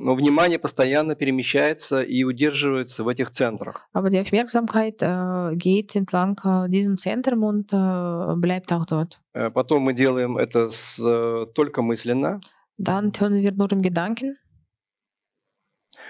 Но 0.04 0.16
внимание 0.16 0.58
постоянно 0.58 1.14
перемещается 1.14 2.02
и 2.02 2.24
удерживается 2.24 3.04
в 3.04 3.08
этих 3.08 3.30
центрах. 3.30 3.88
Aber 3.94 4.10
die 4.10 4.20
Aufmerksamkeit 4.20 5.00
äh, 5.00 5.54
geht 5.54 5.94
entlang 5.94 6.36
äh, 6.44 6.68
diesem 6.68 6.96
Zentrum 6.96 7.44
und 7.44 7.72
äh, 7.72 8.34
bleibt 8.36 8.72
auch 8.72 8.84
dort. 8.84 9.20
Потом 9.54 9.82
мы 9.82 9.92
делаем 9.94 10.36
это 10.38 10.68
с, 10.68 10.98
э, 10.98 11.46
только 11.54 11.82
мысленно. 11.82 12.40
Dann 12.78 13.12
tönen 13.12 13.42
wir 13.42 13.52
nur 13.52 13.70
im 13.72 13.80
Gedanken 13.82 14.36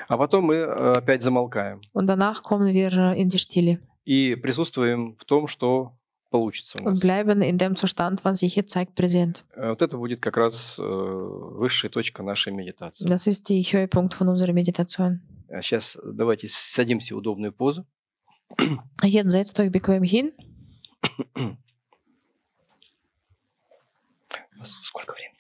А 0.08 0.16
потом 0.16 0.44
мы 0.46 0.54
э, 0.54 0.92
опять 0.96 1.22
замолкаем. 1.22 1.80
und 1.92 2.06
danach 2.06 2.42
kommen 2.42 2.72
wir 2.72 2.92
äh, 2.92 3.20
in 3.20 3.28
die 3.28 3.38
Stille 3.38 3.78
И 4.04 4.34
присутствуем 4.36 5.16
в 5.18 5.24
том, 5.26 5.46
что 5.46 5.92
получится 6.32 6.78
у 6.78 6.82
нас. 6.82 7.00
bleiben 7.00 7.42
in 7.42 7.58
dem 7.58 7.76
Zustand, 7.76 8.24
was 8.24 8.40
sich 8.40 8.56
jetzt 8.56 8.72
zeigt, 8.72 8.94
präsent. 8.94 9.44
Вот 9.56 9.82
это 9.82 9.96
будет 9.96 10.20
как 10.20 10.36
раз 10.36 10.78
э, 10.78 10.82
высшая 10.82 11.90
точка 11.90 12.22
нашей 12.22 12.52
медитации. 12.52 13.06
Das 13.06 13.26
ist 13.28 13.48
der 13.48 13.62
Höhepunkt 13.62 14.14
von 14.14 14.28
unserer 14.28 14.52
Meditation. 14.52 15.20
Сейчас 15.60 15.98
давайте 16.02 16.48
садимся 16.48 17.14
в 17.14 17.18
удобную 17.18 17.52
позу. 17.52 17.86
Jetzt 19.02 19.30
setzt 19.30 19.60
euch 19.60 19.70
bequem 19.70 20.02
hin. 20.02 20.32
Сколько 24.64 25.12
времени? 25.14 25.32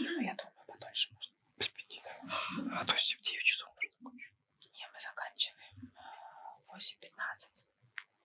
Ну, 0.00 0.20
я 0.22 0.34
думаю, 0.34 0.64
подольше 0.66 1.12
можно. 1.14 1.32
Без 1.58 1.68
пяти, 1.68 2.00
да. 2.04 2.80
А, 2.80 2.84
то 2.84 2.94
есть 2.94 3.16
в 3.16 3.20
9 3.20 3.44
часов 3.44 3.68
можно. 4.00 4.18
Не, 4.18 4.88
мы 4.92 4.98
заканчиваем 4.98 5.92
э, 5.94 6.76
8.15. 6.76 7.66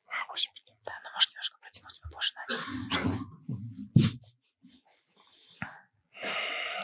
А, 0.07 0.27
8 0.31 0.51
Да, 0.85 0.93
но 1.03 1.09
может 1.13 1.31
немножко 1.31 1.57
протянуть, 1.59 1.99
позже 2.11 2.33
начали. 2.35 2.59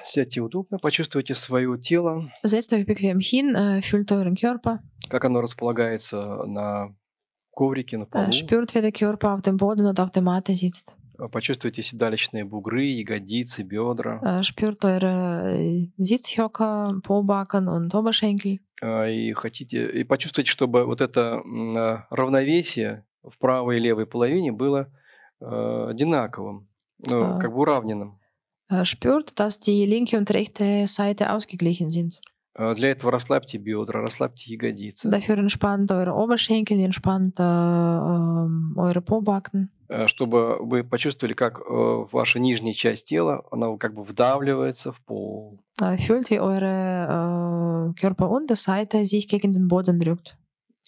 Сядьте 0.04 0.42
удобно, 0.42 0.80
почувствуйте 0.80 1.36
свое 1.36 1.78
тело, 1.78 2.32
Körper, 4.36 4.80
как 5.10 5.26
оно 5.26 5.42
располагается 5.42 6.44
на 6.46 6.96
коврике, 7.52 7.98
на 7.98 8.06
полу. 8.06 8.30
äh, 8.30 8.34
spürt, 8.34 8.74
wie 8.74 8.82
der 8.82 8.92
Körper 8.92 9.34
auf 9.34 9.42
dem 9.42 9.58
Boden 9.58 9.86
und 9.86 10.00
auf 10.00 10.12
der 10.12 10.24
Matte 10.24 10.54
sitzt. 10.56 10.98
Почувствуйте 11.32 11.84
седалищные 11.84 12.44
бугры, 12.46 12.84
ягодицы, 12.84 13.62
бедра. 13.62 14.42
Spürt 14.42 14.84
eure 14.84 15.56
Sitzhöcker, 16.00 17.00
Pobacken 17.04 17.68
und 17.68 17.94
Oberschenkel. 17.94 18.60
И 18.84 19.32
хотите, 19.34 19.88
и 19.92 20.04
почувствуйте, 20.04 20.50
чтобы 20.50 20.86
вот 20.86 21.02
это 21.02 21.44
а, 21.44 22.08
равновесие 22.10 23.06
в 23.24 23.38
правой 23.38 23.78
и 23.78 23.80
левой 23.80 24.06
половине 24.06 24.52
было 24.52 24.88
э, 25.40 25.88
одинаковым, 25.90 26.68
ну, 27.10 27.36
А. 27.36 27.40
как 27.40 27.52
бы 27.54 27.60
уравненным. 27.62 28.20
Spürt, 28.84 29.38
dass 29.38 29.60
die 29.60 29.86
linke 29.86 30.18
und 30.18 30.32
rechte 30.32 30.88
Seite 30.88 31.34
ausgeglichen 31.34 31.90
sind. 31.90 32.22
Для 32.76 32.90
этого 32.92 33.12
расслабьте 33.14 33.58
бедра, 33.58 34.02
расслабьте 34.02 34.52
ягодицы, 34.54 35.10
Dafür 35.10 35.40
entspannt 35.40 35.90
eure 35.92 36.14
Oberschenkel, 36.14 36.80
entspannt 36.80 37.40
äh, 37.40 37.44
eure 37.44 39.02
Pobacken. 39.02 39.70
чтобы 40.08 40.58
вы 40.60 40.84
почувствовали, 40.86 41.34
как 41.34 41.60
э, 41.60 41.64
ваша 42.12 42.40
нижняя 42.40 42.74
часть 42.74 43.06
тела, 43.08 43.44
она 43.52 43.76
как 43.78 43.94
бы 43.94 44.04
вдавливается 44.04 44.92
в 44.94 45.02
пол. 45.02 45.60
Fühlt, 45.98 46.30
wie 46.30 46.40
eure 46.40 47.92
äh, 47.92 48.00
Körperunterseite 48.00 49.06
sich 49.06 49.28
gegen 49.28 49.52
den 49.52 49.68
Boden 49.68 50.00
drückt. 50.00 50.38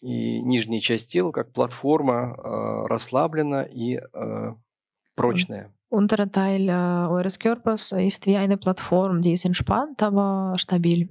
И 0.04 0.42
нижняя 0.42 0.82
часть 0.82 1.10
тела, 1.10 1.32
как 1.32 1.54
платформа, 1.54 2.36
э, 2.38 2.88
расслаблена 2.88 3.64
и 3.64 3.96
э, 3.96 4.54
прочная. 5.16 5.72
Unterer 5.90 6.30
Teil 6.30 6.68
äh, 6.68 7.08
eures 7.08 7.40
Körpers 7.40 7.94
ist 7.94 8.26
wie 8.26 8.36
eine 8.36 8.58
Plattform, 8.58 9.22
die 9.22 9.32
ist 9.32 9.46
entspannt, 9.46 10.04
aber 10.04 10.56
stabil. 10.58 11.08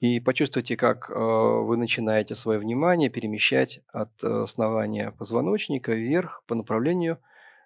И 0.00 0.20
почувствуйте, 0.20 0.76
как 0.76 1.10
э, 1.10 1.14
вы 1.14 1.76
начинаете 1.76 2.34
свое 2.34 2.58
внимание 2.58 3.10
перемещать 3.10 3.80
от 3.92 4.10
э, 4.22 4.42
основания 4.42 5.12
позвоночника 5.12 5.92
вверх 5.92 6.42
по 6.46 6.54
направлению 6.54 7.18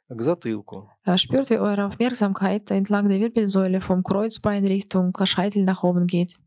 к 0.09 0.23
затылку. 0.23 0.91
Äh, 1.05 1.17
spürt, 1.19 1.51
wie 1.51 1.59
eure 1.59 1.87
Aufmerksamkeit 1.87 2.71
entlang 2.71 3.09
der 3.09 3.21
Wirbelsäule 3.21 3.81
vom 3.81 4.03
Kreuzbein 4.03 4.65
Richtung 4.65 5.13
Scheitel 5.25 5.65
nach 5.65 5.85
oben 5.85 6.07
geht. 6.07 6.39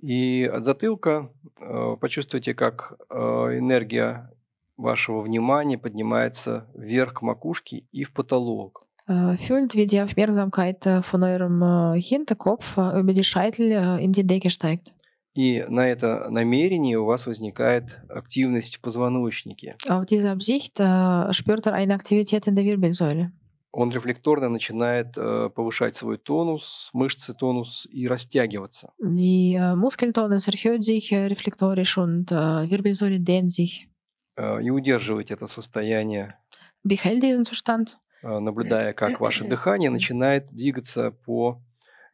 И 0.00 0.44
от 0.44 0.64
затылка 0.64 1.30
э, 1.60 1.96
почувствуйте, 2.00 2.54
как 2.54 2.98
э, 3.08 3.16
энергия 3.58 4.30
вашего 4.76 5.20
внимания 5.20 5.78
поднимается 5.78 6.68
вверх 6.74 7.14
к 7.14 7.22
макушке 7.22 7.84
и 7.92 8.04
в 8.04 8.12
потолок. 8.12 8.78
Äh, 9.08 9.36
fühlt, 9.36 9.74
wie 9.74 9.86
die 9.86 10.00
Aufmerksamkeit 10.00 10.84
äh, 10.84 11.00
von 11.00 11.22
eurem 11.22 11.62
äh, 11.62 12.00
Hinterkopf 12.00 12.76
äh, 12.76 13.00
über 13.00 13.12
die 13.12 13.24
Scheitel 13.24 13.70
äh, 13.70 14.04
in 14.04 14.12
die 14.12 14.26
Decke 14.26 14.50
steigt. 14.50 14.92
И 15.34 15.66
на 15.68 15.86
это 15.86 16.30
намерение 16.30 16.98
у 16.98 17.04
вас 17.04 17.26
возникает 17.26 17.98
активность 18.08 18.76
в 18.76 18.80
позвоночнике. 18.80 19.76
Auf 19.86 20.06
diese 20.06 20.30
Absicht 20.30 20.80
äh, 20.80 21.32
spürt 21.32 21.66
er 21.66 21.74
eine 21.74 21.94
Aktivität 21.94 22.46
in 22.46 22.54
der 22.56 22.64
Wirbelsäule. 22.64 23.32
Он 23.78 23.90
рефлекторно 23.90 24.48
начинает 24.48 25.18
э, 25.18 25.50
повышать 25.54 25.94
свой 25.94 26.16
тонус, 26.16 26.88
мышцы 26.94 27.34
тонус 27.34 27.86
и 27.92 28.08
растягиваться. 28.08 28.94
Die 28.98 29.54
äh, 29.54 29.74
Muskeltonus 29.76 30.48
erhöht 30.48 30.82
sich 30.82 31.12
äh, 31.12 31.26
reflektorisch 31.26 31.98
und 31.98 32.32
äh, 32.32 32.70
Wirbelsäule 32.70 33.20
dehnt 33.20 33.52
sich. 33.52 33.90
Э, 34.38 34.62
и 34.62 34.70
удерживать 34.70 35.30
это 35.30 35.46
состояние 35.46 36.38
Behält 36.84 37.22
diesen 37.22 37.44
Zustand, 37.44 37.98
э, 38.22 38.38
наблюдая, 38.38 38.94
как 38.94 39.20
ваше 39.20 39.44
дыхание 39.44 39.90
начинает 39.90 40.46
двигаться 40.54 41.10
по 41.10 41.60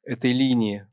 этой 0.02 0.32
линии. 0.32 0.84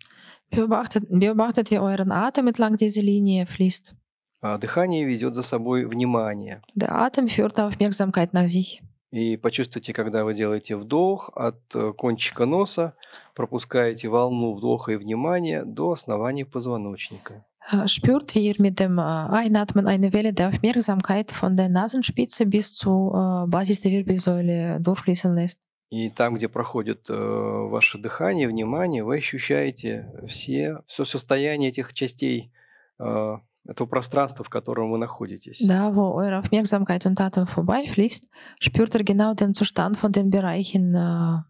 beobachtet, 0.52 1.04
beobachtet, 1.10 1.72
wie 1.72 1.80
euren 1.80 2.12
Atem 2.12 2.48
entlang 2.48 2.78
dieser 2.78 3.02
Linie 3.02 3.48
fließt. 3.48 3.96
А 4.42 4.58
Дыхание 4.60 5.04
ведет 5.06 5.34
за 5.34 5.42
собой 5.42 5.86
внимание. 5.86 6.62
Der 6.76 6.94
Atem 6.96 7.28
führt 7.28 7.60
Aufmerksamkeit 7.60 8.34
nach 8.34 8.48
sich. 8.48 8.84
И 9.12 9.38
почувствуйте, 9.38 9.92
когда 9.92 10.24
вы 10.24 10.34
делаете 10.36 10.76
вдох 10.76 11.32
от 11.36 11.60
э, 11.74 11.94
кончика 11.94 12.46
носа, 12.46 12.94
пропускаете 13.34 14.08
волну 14.08 14.54
вдоха 14.54 14.92
и 14.92 14.98
внимания 14.98 15.64
до 15.66 15.92
основания 15.92 16.46
позвоночника. 16.46 17.44
Spürt, 17.86 18.34
wie 18.34 18.48
ihr 18.48 18.56
mit 18.60 18.80
dem 18.80 19.00
Einatmen 19.00 19.86
eine 19.86 20.12
Welle 20.14 20.34
der 20.34 20.50
Aufmerksamkeit 20.50 21.32
von 21.32 21.56
der 21.56 21.70
Nasenspitze 21.70 22.46
bis 22.46 22.74
zur 22.74 23.46
Basis 23.48 23.82
der 23.82 23.92
Wirbelsäule 23.92 24.80
durchfließen 24.80 25.36
lässt. 25.36 25.60
И 25.92 26.12
там, 26.12 26.36
где 26.36 26.48
проходит 26.48 27.10
э, 27.10 27.14
ваше 27.14 27.98
дыхание, 27.98 28.48
внимание, 28.48 29.04
вы 29.04 29.18
ощущаете 29.18 30.12
все, 30.28 30.84
все 30.86 31.04
состояние 31.04 31.70
этих 31.70 31.94
частей 31.94 32.52
э, 33.00 33.38
этого 33.70 33.88
пространства, 33.88 34.44
в 34.44 34.50
котором 34.50 34.92
вы 34.92 34.98
находитесь. 34.98 35.60
Da, 35.60 35.96
wo 35.96 36.14
eure 36.14 36.40
Aufmerksamkeit 36.40 37.06
und 37.06 37.22
Atem 37.22 37.46
vorbeifließt, 37.46 38.30
spürt 38.60 38.96
ihr 38.96 39.04
genau 39.04 39.34
den 39.34 39.54
Zustand 39.54 39.96
von 39.98 40.12
den 40.12 40.30
Bereichen. 40.30 40.96
Äh, 40.96 41.49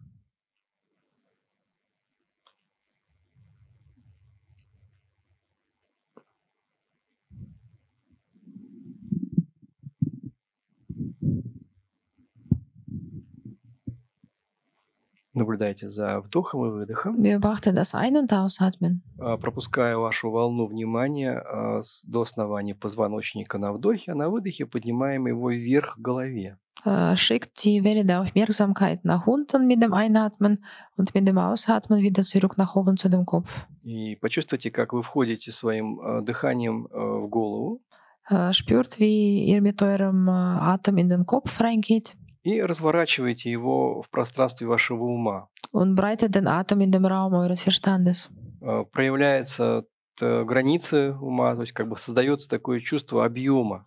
Наблюдайте 15.40 15.88
за 15.88 16.20
вдохом 16.20 16.66
и 16.66 16.70
выдохом, 16.70 17.16
beobachtet 17.16 17.74
das 17.74 17.94
Ein- 17.94 18.16
und 18.16 18.30
Ausatmen. 18.30 19.00
а, 19.18 19.38
пропуская 19.38 19.96
вашу 19.96 20.30
волну 20.30 20.66
внимания 20.66 21.32
а, 21.32 21.80
до 22.06 22.20
основания 22.20 22.74
позвоночника 22.74 23.56
на 23.56 23.72
вдохе, 23.72 24.12
а 24.12 24.14
на 24.14 24.28
выдохе 24.28 24.66
поднимаем 24.66 25.26
его 25.26 25.50
вверх 25.50 25.94
к 25.96 25.98
голове. 25.98 26.58
Äh, 26.84 27.16
schickt 27.16 27.64
die 27.64 27.84
Welle 27.84 28.04
der 28.04 28.20
Aufmerksamkeit 28.20 29.04
nach 29.04 29.26
unten 29.26 29.66
mit 29.66 29.82
dem 29.82 29.94
Einatmen 29.94 30.62
und 30.96 31.14
mit 31.14 31.26
dem 31.26 31.38
Ausatmen 31.38 32.02
wieder 32.02 32.22
zurück 32.22 32.58
nach 32.58 32.76
oben 32.76 32.98
zu 32.98 33.08
dem 33.08 33.24
Kopf. 33.24 33.66
И 33.82 34.16
почувствуйте, 34.16 34.70
как 34.70 34.92
вы 34.92 35.02
входите 35.02 35.52
своим 35.52 36.00
а, 36.00 36.20
дыханием 36.20 36.86
а, 36.92 37.20
в 37.20 37.28
голову 37.28 37.80
Äh, 38.28 38.52
spürt, 38.52 39.00
wie 39.00 39.44
ihr 39.44 39.60
mit 39.60 39.82
eurem 39.82 40.28
äh, 40.28 40.30
Atem 40.30 40.98
in 40.98 41.08
den 41.08 41.26
Kopf 41.26 41.60
reingeht 41.60 42.12
и 42.42 42.60
разворачиваете 42.62 43.50
его 43.50 44.02
в 44.02 44.10
пространстве 44.10 44.66
вашего 44.66 45.04
ума. 45.04 45.48
und 45.72 45.94
breitet 45.94 46.34
den 46.34 46.48
Atem 46.48 46.80
in 46.80 46.90
dem 46.90 47.04
Raum 47.06 47.32
eures 47.34 47.62
Verstandes. 47.62 48.28
А, 48.62 48.84
Проявляются 48.84 49.84
т- 50.16 50.44
границы 50.44 51.14
ума, 51.20 51.54
то 51.54 51.60
есть 51.62 51.72
как 51.72 51.88
бы 51.88 51.96
создается 51.96 52.48
такое 52.48 52.80
чувство 52.80 53.24
объема. 53.24 53.86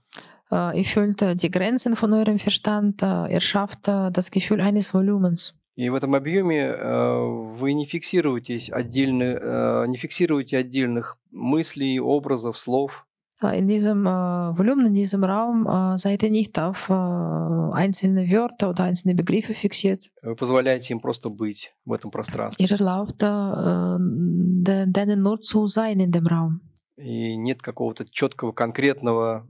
Ihr 0.51 0.83
fühlt 0.85 1.21
äh, 1.23 1.35
die 1.35 1.49
Grenzen 1.49 1.95
von 1.95 2.13
eurem 2.13 2.37
Verstand, 2.37 3.01
ihr 3.01 3.39
schafft 3.41 3.87
äh, 3.87 4.11
das 4.11 4.29
Gefühl 4.29 4.61
eines 4.61 4.93
Volumens. 4.93 5.55
И 5.75 5.89
в 5.89 5.95
этом 5.95 6.13
объеме 6.13 6.59
э, 6.67 7.17
вы 7.57 7.73
не 7.73 7.85
фиксируетесь 7.85 8.69
отдельно, 8.69 9.23
э, 9.23 9.85
не 9.87 9.97
фиксируете 9.97 10.57
отдельных 10.59 11.17
мыслей, 11.31 11.99
образов, 11.99 12.59
слов. 12.59 13.07
Äh, 13.43 13.59
In 13.59 13.67
diesem 13.67 14.05
äh, 14.05 14.09
Volumen, 14.57 14.85
in 14.87 14.93
diesem 14.93 15.23
Raum 15.23 15.65
äh, 15.67 15.97
seid 15.97 16.23
ihr 16.23 16.31
nicht 16.31 16.57
auf 16.59 16.89
äh, 16.89 16.93
einzelne 16.93 18.29
Wörter 18.29 18.69
oder 18.69 18.83
einzelne 18.85 19.15
Begriffe 19.15 19.53
fixiert. 19.53 20.09
Вы 20.21 20.35
позволяете 20.35 20.93
им 20.93 20.99
просто 20.99 21.29
быть 21.29 21.73
в 21.85 21.93
этом 21.93 22.11
пространстве. 22.11 22.65
Ihr 22.65 22.71
erlaubt 22.71 23.21
äh, 23.21 23.97
de- 23.99 24.85
denen 24.87 25.21
nur 25.21 25.41
zu 25.41 25.67
sein 25.67 25.99
in 25.99 26.11
dem 26.11 26.27
Raum. 26.27 26.61
И 26.95 27.35
нет 27.37 27.61
какого-то 27.61 28.05
четкого, 28.11 28.51
конкретного 28.53 29.47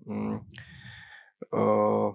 э, 1.51 2.11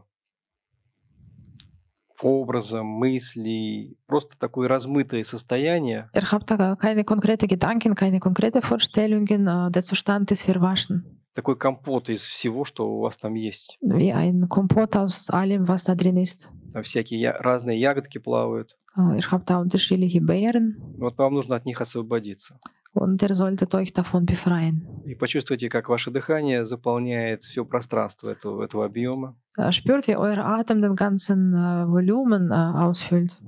образа, 2.21 2.83
мыслей, 2.83 3.97
просто 4.07 4.37
такое 4.39 4.69
размытое 4.69 5.23
состояние, 5.25 6.11
Ihr 6.15 6.33
habt 6.33 6.49
keine 6.81 7.05
konkrete 7.05 7.47
Gedanken, 7.47 7.95
keine 7.95 8.19
konkrete 8.19 8.61
Vorstellungen. 8.63 9.47
Äh, 9.47 9.71
der 9.71 9.83
Zustand 9.83 10.31
ist 10.33 10.43
verwaschen. 10.43 11.18
Такой 11.35 11.57
компот 11.57 12.09
из 12.09 12.23
всего, 12.27 12.65
что 12.65 12.89
у 12.91 13.01
вас 13.01 13.17
там 13.17 13.35
есть. 13.35 13.79
Wie 13.83 14.13
ein 14.13 14.49
Kompott 14.49 14.97
aus 14.97 15.31
allem, 15.31 15.67
was 15.67 15.85
da 15.87 15.95
drin 15.95 16.17
ist. 16.17 16.49
Там 16.73 16.83
всякие 16.83 17.21
я- 17.21 17.33
разные 17.39 17.79
ягодки 17.81 18.19
плавают. 18.19 18.77
Äh, 18.97 19.17
ihr 19.17 19.31
habt 19.31 19.49
da 19.51 19.59
unterschiedliche 19.61 20.21
Beeren 20.21 20.77
Вот 20.99 21.17
вам 21.19 21.35
нужно 21.35 21.55
от 21.57 21.65
них 21.65 21.81
освободиться. 21.81 22.59
und 22.95 23.23
ihr 23.23 23.35
solltet 23.35 23.75
euch 23.75 23.93
davon 23.93 24.25
befreien. 24.27 24.83
И 25.07 25.15
почувствуйте, 25.15 25.69
как 25.69 25.89
ваше 25.89 26.11
дыхание 26.11 26.65
заполняет 26.65 27.45
все 27.45 27.65
пространство 27.65 28.31
этого, 28.31 28.65
этого 28.65 28.85
объема. 28.87 29.37
Äh, 29.57 29.71
spürt, 29.73 30.09
wie 30.09 30.17
euer 30.17 30.39
Atem 30.45 30.83
den 30.83 30.97
ganzen 30.97 31.55
äh, 31.55 31.87
Volumen 31.87 32.51
äh, 32.51 32.55
ausfüllt. 32.55 33.41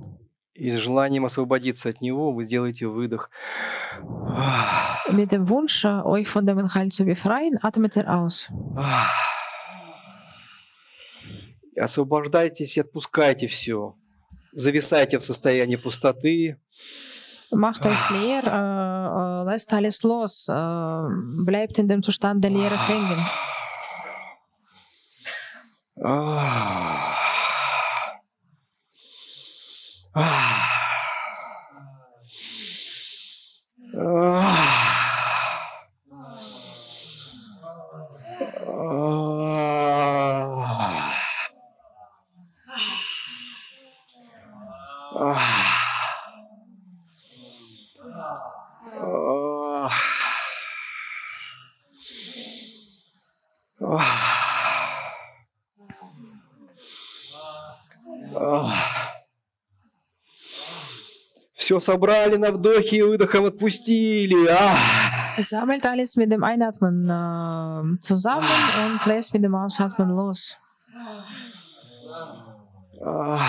И 0.61 0.69
с 0.69 0.75
желанием 0.75 1.25
освободиться 1.25 1.89
от 1.89 2.01
него 2.01 2.31
вы 2.31 2.43
сделаете 2.43 2.85
выдох. 2.85 3.31
Mit 5.09 5.31
dem 5.31 5.49
Wunsch, 5.49 5.83
äh, 5.85 6.03
euch 6.03 6.27
von 6.27 6.45
dem 6.45 6.59
Inhalt 6.59 6.93
zu 6.93 7.03
befreien, 7.03 7.57
atmet 7.63 7.97
er 7.97 8.15
aus. 8.15 8.47
Освобождайтесь 11.75 12.77
и 12.77 12.81
отпускайте 12.81 13.47
все. 13.47 13.95
Зависайте 14.51 15.17
в 15.17 15.23
состоянии 15.23 15.77
пустоты. 15.77 16.57
Macht 17.51 17.83
euch 17.87 18.09
leer, 18.11 18.43
äh, 18.45 18.51
äh, 18.51 19.43
lasst 19.45 19.73
alles 19.73 20.03
los, 20.03 20.47
äh, 20.47 20.53
bleibt 21.43 21.79
in 21.79 21.87
dem 21.87 22.03
Zustand 22.03 22.43
der 22.43 22.51
Leere 22.51 22.77
hängen. 22.87 23.25
Ah. 30.17 30.67
Uh. 33.97 34.47
Все 61.71 61.79
собрали 61.79 62.35
на 62.35 62.51
вдохе 62.51 62.97
и 62.97 63.01
выдохом 63.01 63.45
отпустили. 63.45 64.45
А. 64.49 64.75
Sammelt 65.39 65.85
alles 65.85 66.17
mit 66.17 66.29
dem 66.29 66.43
Einatmen 66.43 67.07
äh, 67.07 67.99
zusammen 68.01 68.45
und 68.91 69.05
lässt 69.05 69.33
mit 69.33 69.41
dem 69.41 69.55
Ausatmen 69.55 70.09
los. 70.09 70.57
А. 73.01 73.39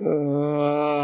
А. 0.00 0.95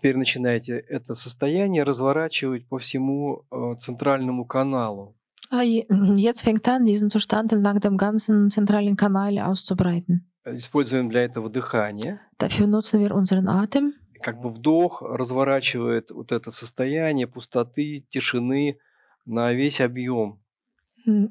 теперь 0.00 0.16
начинаете 0.16 0.78
это 0.88 1.14
состояние 1.14 1.82
разворачивать 1.82 2.66
по 2.68 2.78
всему 2.78 3.44
э, 3.52 3.74
центральному 3.78 4.46
каналу. 4.46 5.14
Je- 5.52 5.84
Jetzt 6.16 6.42
fängt 6.42 6.66
an, 6.68 6.84
diesen 6.86 7.10
Zustand 7.10 7.52
entlang 7.52 7.80
dem 7.80 7.96
ganzen 7.98 8.48
zentralen 8.50 8.96
Kanal 8.96 9.38
auszubreiten. 9.38 10.26
Используем 10.46 11.10
для 11.10 11.22
этого 11.24 11.50
дыхание. 11.50 12.20
Dafür 12.38 12.66
nutzen 12.66 13.00
wir 13.00 13.12
unseren 13.14 13.46
Atem. 13.48 13.92
Как 14.22 14.40
бы 14.40 14.48
вдох 14.50 15.02
разворачивает 15.02 16.10
вот 16.10 16.32
это 16.32 16.50
состояние 16.50 17.26
пустоты, 17.26 18.04
тишины 18.10 18.78
на 19.26 19.52
весь 19.52 19.80
объем. 19.82 20.39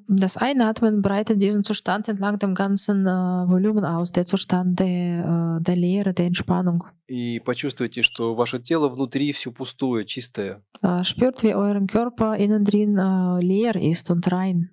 Das 0.08 0.38
Einatmen 0.38 1.02
breitet 1.02 1.42
diesen 1.42 1.64
Zustand 1.64 2.08
entlang 2.08 2.40
dem 2.40 2.54
ganzen 2.54 3.06
äh, 3.06 3.10
Volumen 3.10 3.86
aus, 3.86 4.12
der 4.12 4.26
Zustand 4.26 4.80
der, 4.80 5.60
äh, 5.60 5.64
der 5.64 5.76
Leere, 5.76 6.14
der 6.14 6.28
Entspannung. 6.28 6.84
И 7.08 7.40
почувствуйте, 7.40 8.04
что 8.04 8.36
ваше 8.36 8.60
тело 8.60 8.88
внутри 8.88 9.32
все 9.32 9.52
пустое, 9.52 10.06
чистое. 10.06 10.62
Äh, 10.84 11.04
spürt, 11.04 11.42
wie 11.44 11.56
euren 11.56 11.88
Körper 11.88 12.36
innen 12.38 12.64
drin 12.64 12.98
äh, 12.98 13.40
leer 13.42 13.76
ist 13.76 14.12
und 14.12 14.32
rein. 14.32 14.70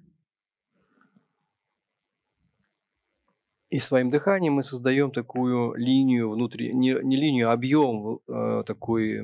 И 3.69 3.79
своим 3.81 4.11
дыханием 4.11 4.55
мы 4.55 4.63
создаем 4.63 5.11
такую 5.11 5.75
линию 5.75 6.31
внутри, 6.31 6.73
не, 6.73 6.97
не 7.03 7.17
линию, 7.17 7.51
а 7.51 7.53
объем, 7.53 8.21
э, 8.29 8.63
такой 8.65 9.21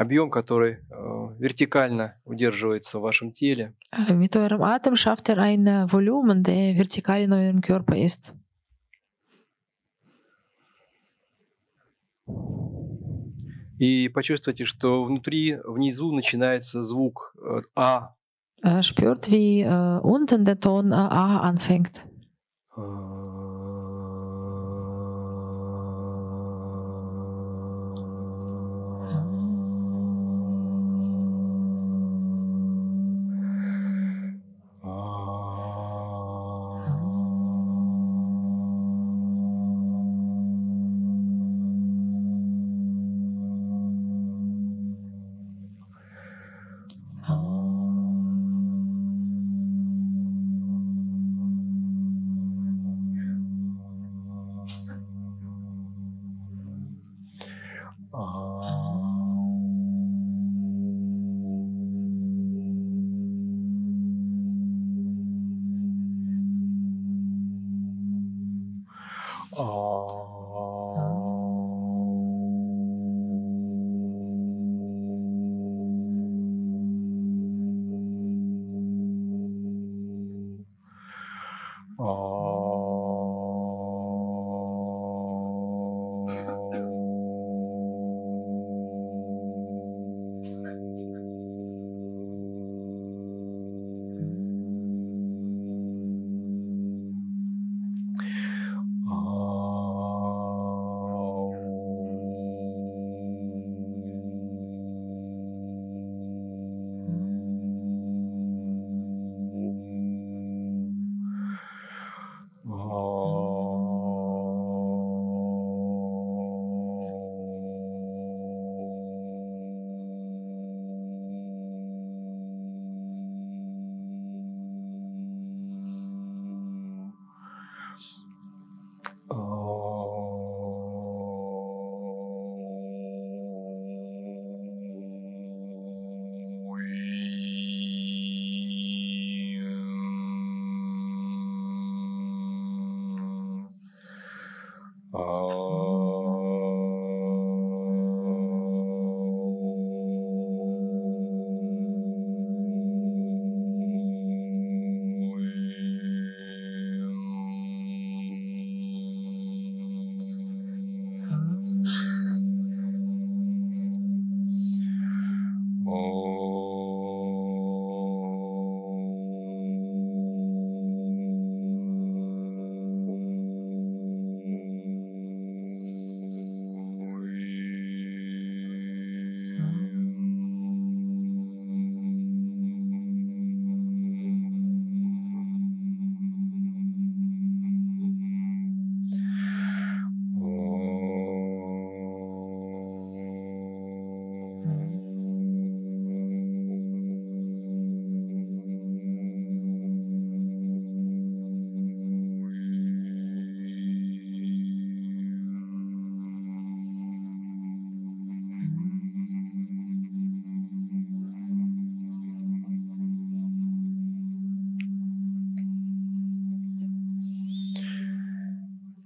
объем, 0.00 0.30
который 0.30 0.78
э, 0.78 1.28
вертикально 1.38 2.16
удерживается 2.24 2.98
в 2.98 3.02
вашем 3.02 3.32
теле. 3.32 3.74
Äh, 3.92 4.14
mit 4.14 4.34
eurem 4.34 4.62
Atem 4.62 4.96
schafft 4.96 5.28
ihr 5.28 5.38
ein 5.38 5.66
äh, 5.66 5.92
Volumen, 5.92 6.42
der 6.42 6.74
vertikal 6.74 7.20
in 7.20 7.32
eurem 7.32 7.60
Körper 7.60 7.96
ist. 7.96 8.34
И 13.78 14.08
почувствуйте, 14.08 14.64
что 14.66 15.04
внутри, 15.04 15.58
внизу 15.64 16.12
начинается 16.12 16.82
звук 16.82 17.34
э, 17.38 17.62
А. 17.74 18.14
Äh, 18.62 18.82
spürt, 18.82 19.30
wie 19.30 19.62
äh, 19.62 19.98
unten 20.02 20.44
der 20.44 20.60
Ton 20.60 20.92
äh, 20.92 20.94
A 20.94 21.40
anfängt. 21.40 22.06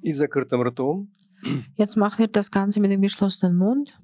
И 0.04 0.14
закрытым 0.14 0.62
ртом 0.64 1.10
Jetzt 1.76 1.96
machen 1.96 2.20
wir 2.20 2.28
das 2.28 2.52
Ganze 2.52 2.80
mit 2.80 2.92
dem 2.92 3.02
geschlossenen 3.02 3.58
Mund. 3.58 4.00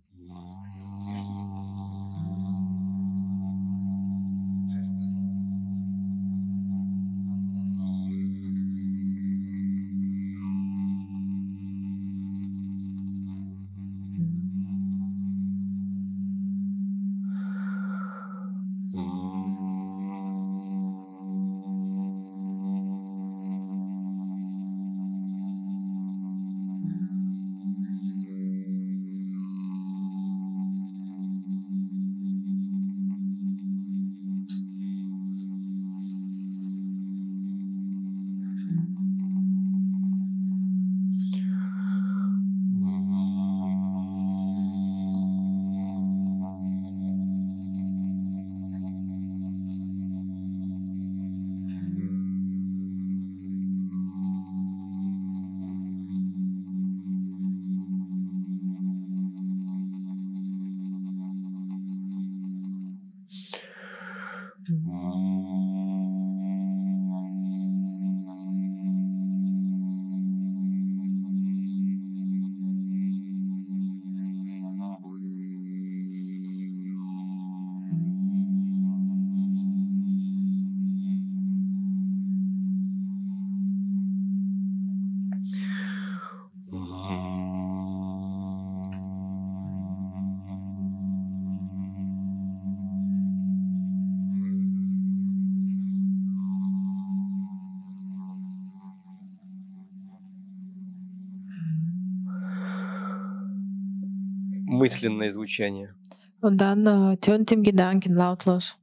Мысленное 104.80 105.30
звучание. 105.30 105.94
Äh, 106.42 107.16
tönt 107.18 107.52
im 107.52 107.62
Gedanken 107.62 108.14
lautlos. 108.14 108.76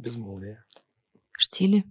Безмолвие. 0.00 0.64
Stille. 1.38 1.84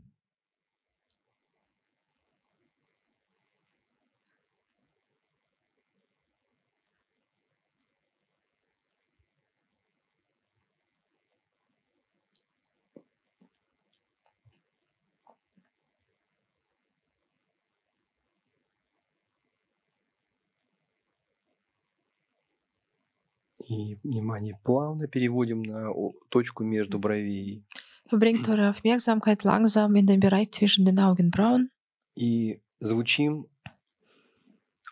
И 23.68 23.99
внимание 24.03 24.57
плавно 24.64 25.07
переводим 25.07 25.62
на 25.62 25.93
точку 26.30 26.64
между 26.64 26.97
бровей. 26.97 27.64
Bringt 28.12 28.47
eure 28.49 28.70
Aufmerksamkeit 28.70 29.43
langsam 29.43 29.95
in 29.95 30.05
den 30.07 30.20
Bereich 30.20 30.51
zwischen 30.51 30.86
den 30.86 30.99
Augenbrauen 30.99 31.70
И 32.16 32.60
звучим 32.82 33.45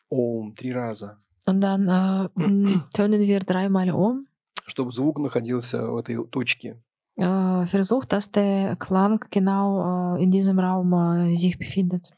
Ом 0.10 0.54
три 0.56 0.72
раза, 0.72 1.18
Und 1.46 1.62
dann 1.62 1.88
äh, 1.88 2.30
tönen 2.94 3.22
wir 3.22 3.40
dreimal 3.40 3.92
um. 3.92 4.28
чтобы 4.68 4.92
звук 4.92 5.20
находился 5.20 5.82
в 5.92 5.98
этой 5.98 6.24
точке. 6.28 6.78
Äh, 7.18 7.66
versucht, 7.66 8.12
dass 8.12 8.32
der 8.32 8.76
Klang 8.76 9.20
genau 9.32 10.16
äh, 10.18 10.24
in 10.24 10.30
diesem 10.30 10.60
Raum 10.60 10.94
äh, 10.94 11.36
sich 11.36 11.58
befindet. 11.58 12.12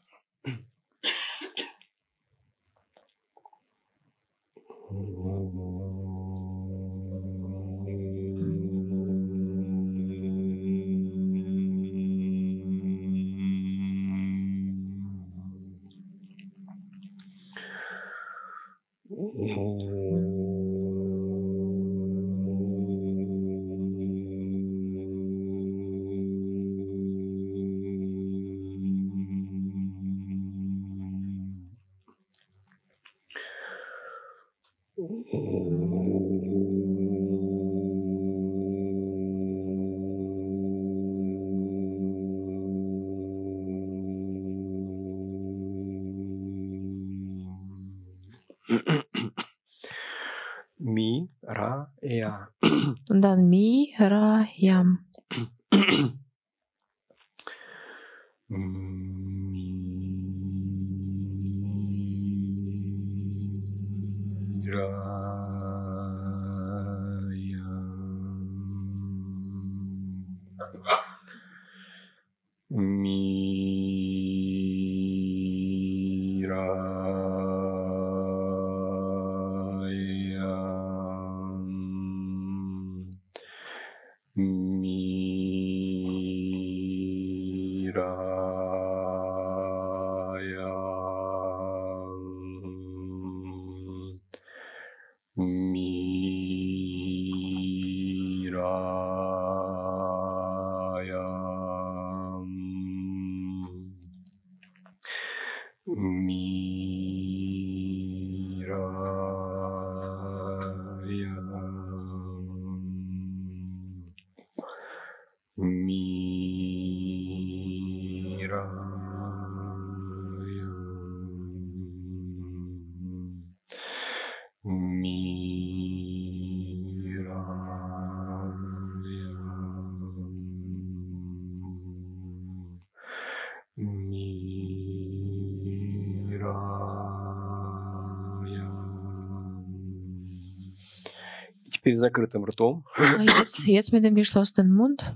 И 141.90 141.92
Теперь 141.92 141.96
закрытым 141.96 142.44
ртом. 142.44 142.84
Äh, 142.96 143.24
Jetzt, 143.38 143.66
jetzt 143.66 143.92
mit 143.92 144.04
dem 144.04 144.14
geschlossenen 144.14 144.72
Mund. 144.72 145.12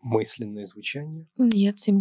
Мысленное 0.00 0.66
звучание. 0.66 1.28
Jetzt 1.38 1.86
im 1.86 1.98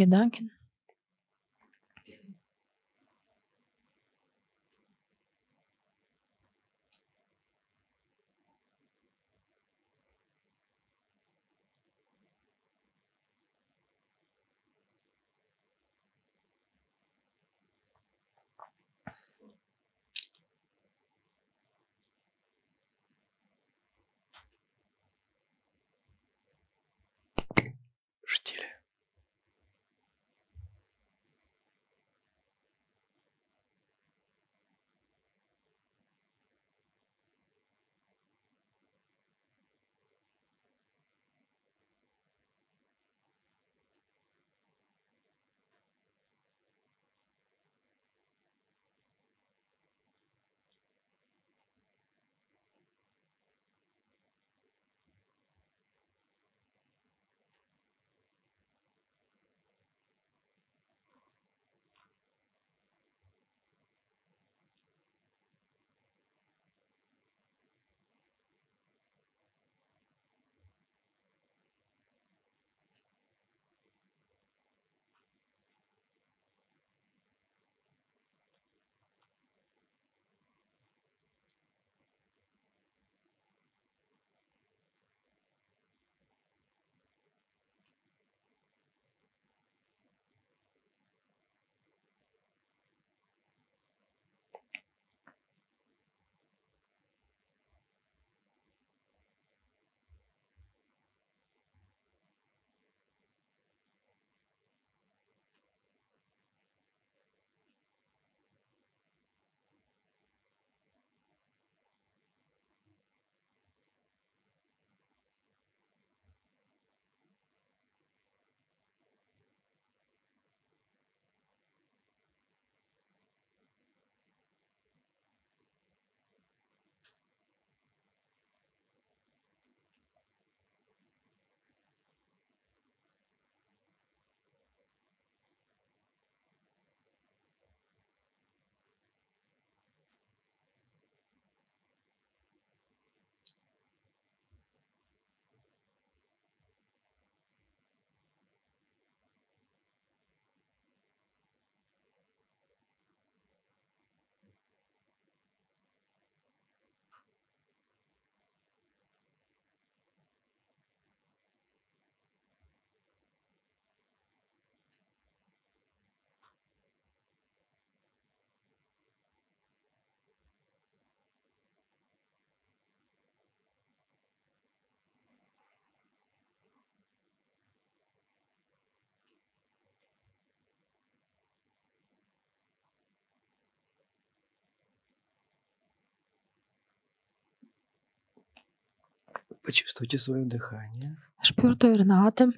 Почувствуйте 189.64 190.18
свое 190.18 190.46
дыхание. 190.46 191.18
Spürt 191.44 191.84
euren 191.84 192.12
Atem, 192.12 192.52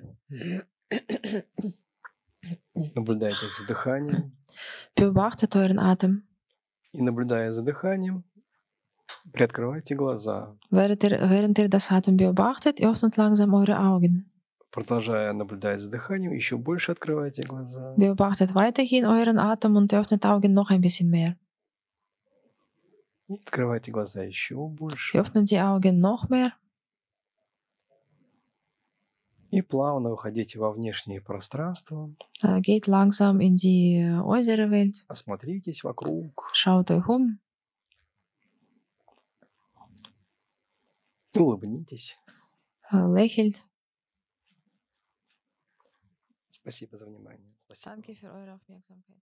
Наблюдайте 2.96 3.46
за 3.46 3.68
дыханием. 3.68 4.32
beobachtet 4.96 5.56
euren 5.56 5.80
Atem. 5.80 6.24
И 6.94 7.02
наблюдая 7.02 7.52
за 7.52 7.64
дыханием, 7.64 8.24
приоткрывайте 9.32 9.96
глаза. 9.96 10.56
Während 10.70 11.04
ihr, 11.04 11.20
während 11.30 11.58
ihr 11.60 11.70
das 11.70 11.92
Atem 11.92 12.18
beobachtet, 12.18 12.80
ihr 12.80 12.90
öffnet 12.90 13.18
langsam 13.18 13.54
eure 13.54 13.80
Augen. 13.80 14.30
Продолжая 14.72 15.34
наблюдать 15.34 15.82
за 15.82 15.90
дыханием, 15.90 16.34
еще 16.34 16.58
больше 16.58 16.92
открывайте 16.92 17.44
глаза. 17.44 17.94
Beobachtet 17.98 18.54
weiterhin 18.56 19.06
euren 19.06 19.40
Atem 19.40 19.76
und 19.76 19.94
öffnet 19.94 20.26
Augen 20.26 20.54
noch 20.54 20.70
ein 20.72 20.82
bisschen 20.82 21.10
mehr. 21.10 21.36
И 23.28 23.36
Открывайте 23.36 23.92
глаза 23.92 24.24
еще 24.24 24.56
больше. 24.68 25.18
öffnet 25.18 25.50
die 25.52 25.60
Augen 25.60 26.00
noch 26.00 26.30
mehr 26.30 26.54
И 29.54 29.62
плавно 29.62 30.12
уходите 30.12 30.58
во 30.58 30.72
внешнее 30.72 31.22
пространство. 31.22 32.10
Äh, 32.44 32.60
Geht 32.62 32.88
langsam 32.88 33.40
in 33.40 33.56
die 33.56 34.02
äußere 34.24 34.70
Welt, 34.72 35.06
Осмотритесь 35.08 35.84
вокруг. 35.84 36.50
schaut 36.54 36.90
euch 36.90 37.08
um, 37.08 37.40
Улыбнитесь. 41.36 42.18
äh, 42.92 42.98
lächelt. 43.08 43.68
Спасибо 46.52 46.98
за 46.98 47.06
внимание. 47.06 47.54
Спасибо. 47.66 47.90
Danke 47.96 48.16
für 48.16 48.32
eure 48.32 48.54
Aufmerksamkeit. 48.56 49.22